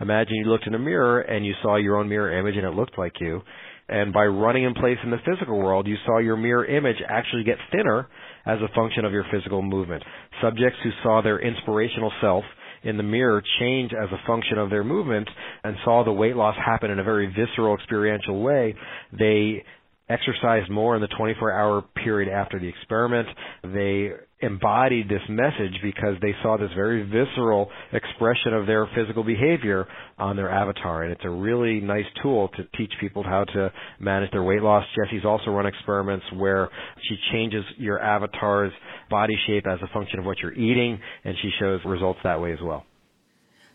Imagine 0.00 0.34
you 0.36 0.44
looked 0.44 0.66
in 0.66 0.74
a 0.74 0.78
mirror 0.78 1.20
and 1.20 1.44
you 1.44 1.54
saw 1.62 1.76
your 1.76 1.96
own 1.96 2.08
mirror 2.08 2.38
image 2.38 2.56
and 2.56 2.66
it 2.66 2.74
looked 2.74 2.98
like 2.98 3.14
you 3.20 3.42
and 3.88 4.12
by 4.12 4.26
running 4.26 4.64
in 4.64 4.74
place 4.74 4.98
in 5.02 5.10
the 5.10 5.18
physical 5.24 5.58
world, 5.58 5.86
you 5.86 5.96
saw 6.04 6.18
your 6.18 6.36
mirror 6.36 6.66
image 6.66 6.96
actually 7.08 7.44
get 7.44 7.56
thinner 7.72 8.08
as 8.44 8.58
a 8.60 8.74
function 8.74 9.04
of 9.04 9.12
your 9.12 9.24
physical 9.32 9.62
movement. 9.62 10.02
Subjects 10.42 10.78
who 10.82 10.90
saw 11.02 11.22
their 11.22 11.38
inspirational 11.38 12.12
self 12.20 12.44
in 12.84 12.96
the 12.96 13.02
mirror 13.02 13.42
change 13.58 13.92
as 13.92 14.08
a 14.12 14.26
function 14.26 14.58
of 14.58 14.70
their 14.70 14.84
movement 14.84 15.28
and 15.64 15.74
saw 15.84 16.04
the 16.04 16.12
weight 16.12 16.36
loss 16.36 16.54
happen 16.64 16.90
in 16.90 16.98
a 16.98 17.04
very 17.04 17.26
visceral 17.26 17.74
experiential 17.74 18.42
way, 18.42 18.74
they 19.18 19.64
exercised 20.08 20.70
more 20.70 20.94
in 20.96 21.02
the 21.02 21.08
24 21.08 21.52
hour 21.52 21.82
period 22.02 22.32
after 22.32 22.58
the 22.58 22.68
experiment. 22.68 23.28
They 23.62 24.12
embodied 24.40 25.08
this 25.08 25.22
message 25.28 25.74
because 25.82 26.14
they 26.22 26.32
saw 26.42 26.56
this 26.56 26.70
very 26.74 27.02
visceral 27.02 27.70
expression 27.92 28.54
of 28.54 28.66
their 28.66 28.88
physical 28.94 29.24
behavior 29.24 29.86
on 30.16 30.36
their 30.36 30.48
avatar. 30.48 31.02
And 31.02 31.12
it's 31.12 31.24
a 31.24 31.30
really 31.30 31.80
nice 31.80 32.04
tool 32.22 32.48
to 32.56 32.64
teach 32.76 32.92
people 33.00 33.24
how 33.24 33.44
to 33.44 33.72
manage 33.98 34.30
their 34.30 34.44
weight 34.44 34.62
loss. 34.62 34.84
Jesse's 34.94 35.24
also 35.24 35.50
run 35.50 35.66
experiments 35.66 36.24
where 36.36 36.68
she 37.08 37.16
changes 37.32 37.64
your 37.76 38.00
avatar's 38.00 38.72
body 39.10 39.36
shape 39.46 39.66
as 39.66 39.80
a 39.82 39.92
function 39.92 40.20
of 40.20 40.24
what 40.24 40.38
you're 40.38 40.54
eating, 40.54 41.00
and 41.24 41.34
she 41.42 41.50
shows 41.58 41.80
results 41.84 42.20
that 42.22 42.40
way 42.40 42.52
as 42.52 42.60
well. 42.62 42.84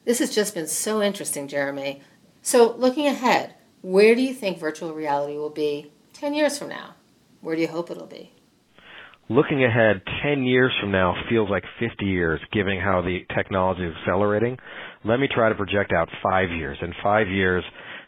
This 0.06 0.20
has 0.20 0.34
just 0.34 0.54
been 0.54 0.68
so 0.68 1.02
interesting, 1.02 1.48
Jeremy. 1.48 2.02
So, 2.42 2.76
looking 2.78 3.08
ahead, 3.08 3.56
where 3.82 4.16
do 4.16 4.22
you 4.22 4.34
think 4.34 4.60
virtual 4.60 4.94
reality 4.94 5.38
will 5.38 5.50
be 5.50 5.92
10 6.14 6.34
years 6.34 6.58
from 6.58 6.70
now? 6.70 6.96
Where 7.42 7.56
do 7.56 7.62
you 7.62 7.68
hope 7.68 7.92
it'll 7.92 8.08
be? 8.08 8.32
looking 9.30 9.64
ahead 9.64 10.02
10 10.24 10.44
years 10.44 10.72
from 10.80 10.92
now 10.92 11.16
feels 11.30 11.50
like 11.50 11.64
50 11.80 12.06
years 12.06 12.40
given 12.52 12.80
how 12.80 13.02
the 13.02 13.20
technology 13.36 13.86
is 13.86 13.94
accelerating. 14.02 14.58
Let 15.06 15.20
me 15.20 15.28
try 15.34 15.50
to 15.50 15.56
project 15.56 15.92
out 15.92 16.10
five 16.22 16.50
years. 16.50 16.78
In 16.82 16.94
five 17.02 17.28
years, 17.28 17.64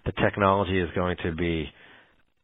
the 0.05 0.11
technology 0.23 0.79
is 0.79 0.89
going 0.93 1.17
to 1.23 1.33
be, 1.33 1.69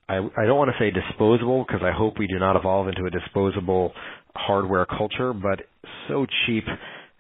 I, 0.08 0.18
I 0.18 0.46
don't 0.46 0.58
want 0.58 0.72
to 0.72 0.84
say 0.84 0.92
disposable 0.92 1.66
because 1.68 1.82
I 1.84 1.92
hope 1.96 2.18
we 2.18 2.28
do 2.28 2.40
not 2.40 2.56
evolve 2.56 2.88
into 2.88 3.06
a 3.06 3.10
disposable 3.10 3.94
hardware 4.36 4.86
culture, 4.86 5.34
but 5.34 5.62
so 6.08 6.26
cheap 6.46 6.64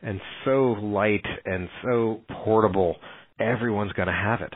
and 0.01 0.19
so 0.45 0.75
light 0.81 1.25
and 1.45 1.69
so 1.83 2.21
portable, 2.43 2.95
everyone's 3.39 3.91
going 3.93 4.07
to 4.07 4.13
have 4.13 4.41
it. 4.41 4.53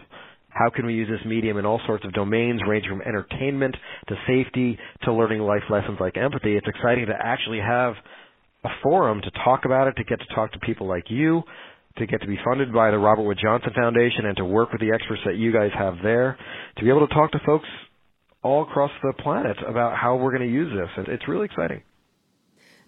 How 0.55 0.69
can 0.69 0.85
we 0.85 0.93
use 0.93 1.09
this 1.09 1.19
medium 1.25 1.57
in 1.57 1.65
all 1.65 1.81
sorts 1.85 2.05
of 2.05 2.13
domains, 2.13 2.61
ranging 2.65 2.89
from 2.89 3.01
entertainment 3.01 3.75
to 4.07 4.15
safety 4.25 4.79
to 5.03 5.13
learning 5.13 5.41
life 5.41 5.63
lessons 5.69 5.97
like 5.99 6.15
empathy. 6.15 6.55
It's 6.55 6.67
exciting 6.67 7.07
to 7.07 7.13
actually 7.19 7.59
have 7.59 7.93
a 8.63 8.69
forum 8.81 9.21
to 9.21 9.31
talk 9.43 9.65
about 9.65 9.89
it, 9.89 9.97
to 9.97 10.05
get 10.05 10.17
to 10.19 10.33
talk 10.33 10.53
to 10.53 10.59
people 10.59 10.87
like 10.87 11.03
you, 11.09 11.43
to 11.97 12.07
get 12.07 12.21
to 12.21 12.27
be 12.27 12.39
funded 12.45 12.71
by 12.73 12.89
the 12.89 12.97
Robert 12.97 13.23
Wood 13.23 13.37
Johnson 13.41 13.71
Foundation, 13.75 14.27
and 14.27 14.37
to 14.37 14.45
work 14.45 14.71
with 14.71 14.79
the 14.79 14.93
experts 14.93 15.21
that 15.25 15.35
you 15.35 15.51
guys 15.51 15.71
have 15.77 15.95
there, 16.01 16.37
to 16.77 16.83
be 16.83 16.89
able 16.89 17.05
to 17.05 17.13
talk 17.13 17.33
to 17.33 17.39
folks 17.45 17.67
all 18.41 18.63
across 18.63 18.91
the 19.03 19.11
planet 19.21 19.57
about 19.67 19.97
how 19.97 20.15
we're 20.15 20.31
going 20.31 20.47
to 20.47 20.53
use 20.53 20.71
this. 20.71 21.05
It's 21.09 21.27
really 21.27 21.45
exciting. 21.45 21.83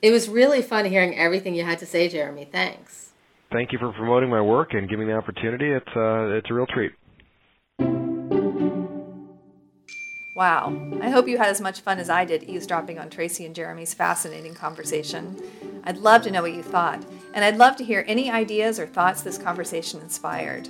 It 0.01 0.11
was 0.11 0.29
really 0.29 0.61
fun 0.61 0.85
hearing 0.85 1.17
everything 1.17 1.53
you 1.53 1.65
had 1.65 1.79
to 1.79 1.85
say, 1.85 2.07
Jeremy. 2.07 2.47
Thanks. 2.49 3.11
Thank 3.51 3.73
you 3.73 3.79
for 3.79 3.91
promoting 3.91 4.29
my 4.29 4.41
work 4.41 4.73
and 4.73 4.87
giving 4.87 5.07
me 5.07 5.11
the 5.11 5.17
opportunity. 5.17 5.69
It's 5.69 5.95
uh, 5.95 6.37
it's 6.37 6.49
a 6.49 6.53
real 6.53 6.67
treat. 6.67 6.91
Wow. 10.37 10.79
I 11.01 11.09
hope 11.09 11.27
you 11.27 11.39
had 11.39 11.49
as 11.49 11.59
much 11.59 11.81
fun 11.81 11.97
as 11.97 12.11
I 12.11 12.23
did 12.23 12.43
eavesdropping 12.43 12.99
on 12.99 13.09
Tracy 13.09 13.47
and 13.47 13.55
Jeremy's 13.55 13.95
fascinating 13.95 14.53
conversation. 14.53 15.35
I'd 15.83 15.97
love 15.97 16.21
to 16.21 16.31
know 16.31 16.43
what 16.43 16.53
you 16.53 16.61
thought, 16.61 17.03
and 17.33 17.43
I'd 17.43 17.57
love 17.57 17.75
to 17.77 17.83
hear 17.83 18.05
any 18.07 18.29
ideas 18.29 18.79
or 18.79 18.85
thoughts 18.85 19.23
this 19.23 19.39
conversation 19.39 19.99
inspired. 19.99 20.69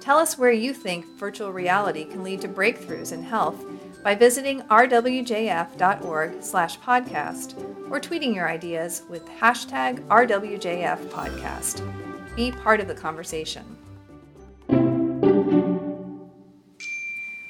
Tell 0.00 0.18
us 0.18 0.36
where 0.36 0.52
you 0.52 0.74
think 0.74 1.06
virtual 1.16 1.54
reality 1.54 2.04
can 2.04 2.22
lead 2.22 2.42
to 2.42 2.48
breakthroughs 2.48 3.12
in 3.12 3.22
health 3.22 3.64
by 4.04 4.14
visiting 4.14 4.60
rwjf.org 4.64 6.42
slash 6.42 6.78
podcast 6.80 7.58
or 7.90 7.98
tweeting 7.98 8.34
your 8.34 8.46
ideas 8.46 9.04
with 9.08 9.26
hashtag 9.26 10.06
RWJFpodcast. 10.08 12.36
Be 12.36 12.52
part 12.52 12.80
of 12.80 12.88
the 12.88 12.94
conversation. 12.94 13.64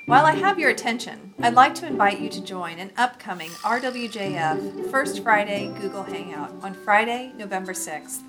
While 0.06 0.24
I 0.24 0.36
have 0.36 0.60
your 0.60 0.70
attention, 0.70 1.34
I'd 1.40 1.54
like 1.54 1.74
to 1.76 1.86
invite 1.86 2.20
you 2.20 2.28
to 2.28 2.40
join 2.40 2.78
an 2.78 2.92
upcoming 2.96 3.50
RWJF 3.50 4.88
First 4.88 5.20
Friday 5.20 5.66
Google 5.80 6.04
Hangout 6.04 6.52
on 6.62 6.74
Friday, 6.74 7.32
November 7.36 7.72
6th. 7.72 8.20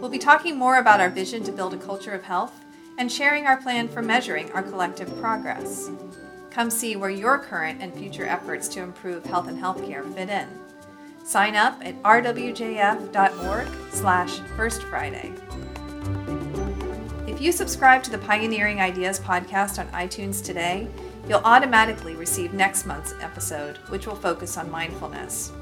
We'll 0.00 0.10
be 0.10 0.18
talking 0.18 0.58
more 0.58 0.78
about 0.78 1.00
our 1.00 1.10
vision 1.10 1.44
to 1.44 1.52
build 1.52 1.74
a 1.74 1.78
culture 1.78 2.10
of 2.10 2.24
health 2.24 2.64
and 2.98 3.10
sharing 3.10 3.46
our 3.46 3.56
plan 3.56 3.86
for 3.86 4.02
measuring 4.02 4.50
our 4.50 4.64
collective 4.64 5.16
progress. 5.20 5.92
Come 6.50 6.70
see 6.70 6.96
where 6.96 7.08
your 7.08 7.38
current 7.38 7.80
and 7.80 7.94
future 7.94 8.26
efforts 8.26 8.66
to 8.70 8.80
improve 8.80 9.24
health 9.24 9.46
and 9.46 9.62
healthcare 9.62 10.12
fit 10.16 10.28
in. 10.28 10.48
Sign 11.24 11.54
up 11.54 11.80
at 11.84 12.02
rwjf.org 12.02 13.68
slash 13.92 14.40
First 14.56 14.82
Friday. 14.82 15.32
If 17.28 17.40
you 17.40 17.52
subscribe 17.52 18.02
to 18.02 18.10
the 18.10 18.18
Pioneering 18.18 18.80
Ideas 18.80 19.20
podcast 19.20 19.78
on 19.78 19.86
iTunes 19.92 20.44
today, 20.44 20.88
you'll 21.28 21.40
automatically 21.44 22.14
receive 22.14 22.52
next 22.52 22.86
month's 22.86 23.14
episode, 23.20 23.76
which 23.88 24.06
will 24.06 24.16
focus 24.16 24.56
on 24.56 24.70
mindfulness. 24.70 25.52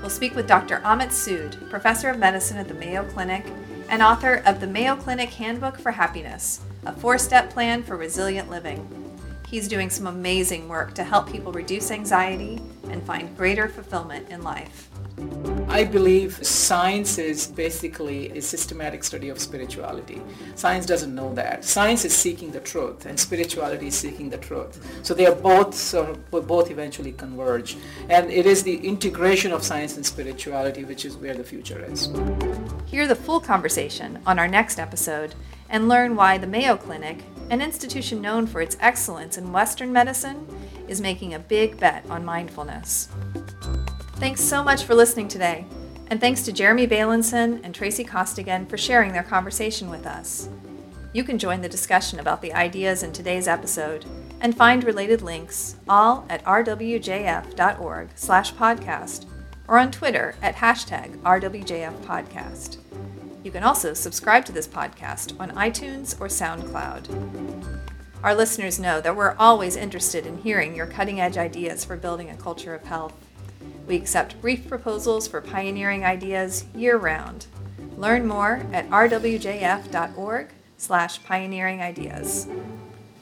We'll 0.00 0.10
speak 0.10 0.34
with 0.34 0.46
Dr. 0.46 0.80
Amit 0.80 1.08
Sood, 1.08 1.68
professor 1.70 2.08
of 2.08 2.18
medicine 2.18 2.56
at 2.56 2.68
the 2.68 2.74
Mayo 2.74 3.04
Clinic 3.04 3.46
and 3.88 4.02
author 4.02 4.42
of 4.46 4.60
the 4.60 4.66
Mayo 4.66 4.96
Clinic 4.96 5.30
Handbook 5.30 5.78
for 5.78 5.90
Happiness, 5.90 6.60
a 6.86 6.92
four 6.92 7.18
step 7.18 7.50
plan 7.50 7.82
for 7.82 7.96
resilient 7.96 8.50
living. 8.50 8.86
He's 9.48 9.66
doing 9.66 9.88
some 9.88 10.06
amazing 10.06 10.68
work 10.68 10.94
to 10.94 11.04
help 11.04 11.30
people 11.30 11.52
reduce 11.52 11.90
anxiety 11.90 12.60
and 12.90 13.02
find 13.02 13.34
greater 13.36 13.68
fulfillment 13.68 14.28
in 14.28 14.42
life. 14.42 14.90
I 15.70 15.84
believe 15.84 16.44
science 16.44 17.18
is 17.18 17.46
basically 17.46 18.30
a 18.30 18.40
systematic 18.40 19.04
study 19.04 19.28
of 19.28 19.38
spirituality. 19.38 20.22
Science 20.54 20.86
doesn't 20.86 21.14
know 21.14 21.34
that. 21.34 21.62
Science 21.62 22.06
is 22.06 22.16
seeking 22.16 22.50
the 22.50 22.60
truth 22.60 23.04
and 23.04 23.20
spirituality 23.20 23.88
is 23.88 23.94
seeking 23.94 24.30
the 24.30 24.38
truth. 24.38 24.80
So 25.02 25.12
they 25.12 25.26
are 25.26 25.34
both 25.34 25.74
sort 25.74 26.08
of 26.08 26.30
both 26.30 26.70
eventually 26.70 27.12
converge. 27.12 27.76
And 28.08 28.30
it 28.30 28.46
is 28.46 28.62
the 28.62 28.76
integration 28.76 29.52
of 29.52 29.62
science 29.62 29.96
and 29.96 30.06
spirituality 30.06 30.84
which 30.84 31.04
is 31.04 31.16
where 31.16 31.34
the 31.34 31.44
future 31.44 31.84
is. 31.84 32.08
Hear 32.86 33.06
the 33.06 33.14
full 33.14 33.38
conversation 33.38 34.20
on 34.24 34.38
our 34.38 34.48
next 34.48 34.80
episode 34.80 35.34
and 35.68 35.86
learn 35.86 36.16
why 36.16 36.38
the 36.38 36.46
Mayo 36.46 36.78
Clinic, 36.78 37.22
an 37.50 37.60
institution 37.60 38.22
known 38.22 38.46
for 38.46 38.62
its 38.62 38.78
excellence 38.80 39.36
in 39.36 39.52
Western 39.52 39.92
medicine, 39.92 40.46
is 40.88 41.02
making 41.02 41.34
a 41.34 41.38
big 41.38 41.78
bet 41.78 42.08
on 42.08 42.24
mindfulness. 42.24 43.10
Thanks 44.18 44.42
so 44.42 44.64
much 44.64 44.82
for 44.82 44.96
listening 44.96 45.28
today, 45.28 45.64
and 46.08 46.20
thanks 46.20 46.42
to 46.42 46.52
Jeremy 46.52 46.88
Bailenson 46.88 47.60
and 47.62 47.72
Tracy 47.72 48.02
Costigan 48.02 48.66
for 48.66 48.76
sharing 48.76 49.12
their 49.12 49.22
conversation 49.22 49.90
with 49.90 50.06
us. 50.06 50.48
You 51.12 51.22
can 51.22 51.38
join 51.38 51.60
the 51.60 51.68
discussion 51.68 52.18
about 52.18 52.42
the 52.42 52.52
ideas 52.52 53.04
in 53.04 53.12
today's 53.12 53.46
episode 53.46 54.04
and 54.40 54.56
find 54.56 54.82
related 54.82 55.22
links 55.22 55.76
all 55.88 56.26
at 56.28 56.44
rwjf.org 56.44 58.08
slash 58.16 58.52
podcast 58.54 59.26
or 59.68 59.78
on 59.78 59.92
Twitter 59.92 60.34
at 60.42 60.56
hashtag 60.56 61.16
rwjfpodcast. 61.18 62.78
You 63.44 63.52
can 63.52 63.62
also 63.62 63.94
subscribe 63.94 64.44
to 64.46 64.52
this 64.52 64.66
podcast 64.66 65.38
on 65.38 65.52
iTunes 65.52 66.20
or 66.20 66.26
SoundCloud. 66.26 67.78
Our 68.24 68.34
listeners 68.34 68.80
know 68.80 69.00
that 69.00 69.14
we're 69.14 69.36
always 69.38 69.76
interested 69.76 70.26
in 70.26 70.38
hearing 70.38 70.74
your 70.74 70.86
cutting 70.86 71.20
edge 71.20 71.36
ideas 71.36 71.84
for 71.84 71.96
building 71.96 72.30
a 72.30 72.36
culture 72.36 72.74
of 72.74 72.82
health. 72.82 73.14
We 73.88 73.96
accept 73.96 74.40
brief 74.42 74.68
proposals 74.68 75.26
for 75.26 75.40
pioneering 75.40 76.04
ideas 76.04 76.66
year 76.74 76.98
round. 76.98 77.46
Learn 77.96 78.26
more 78.26 78.62
at 78.72 78.88
rwjf.org 78.90 80.48
slash 80.76 81.24
pioneering 81.24 81.80
ideas. 81.80 82.46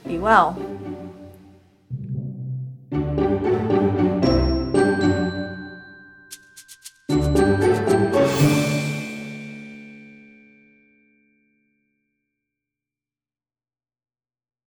Be 0.04 0.18
well. 0.18 0.60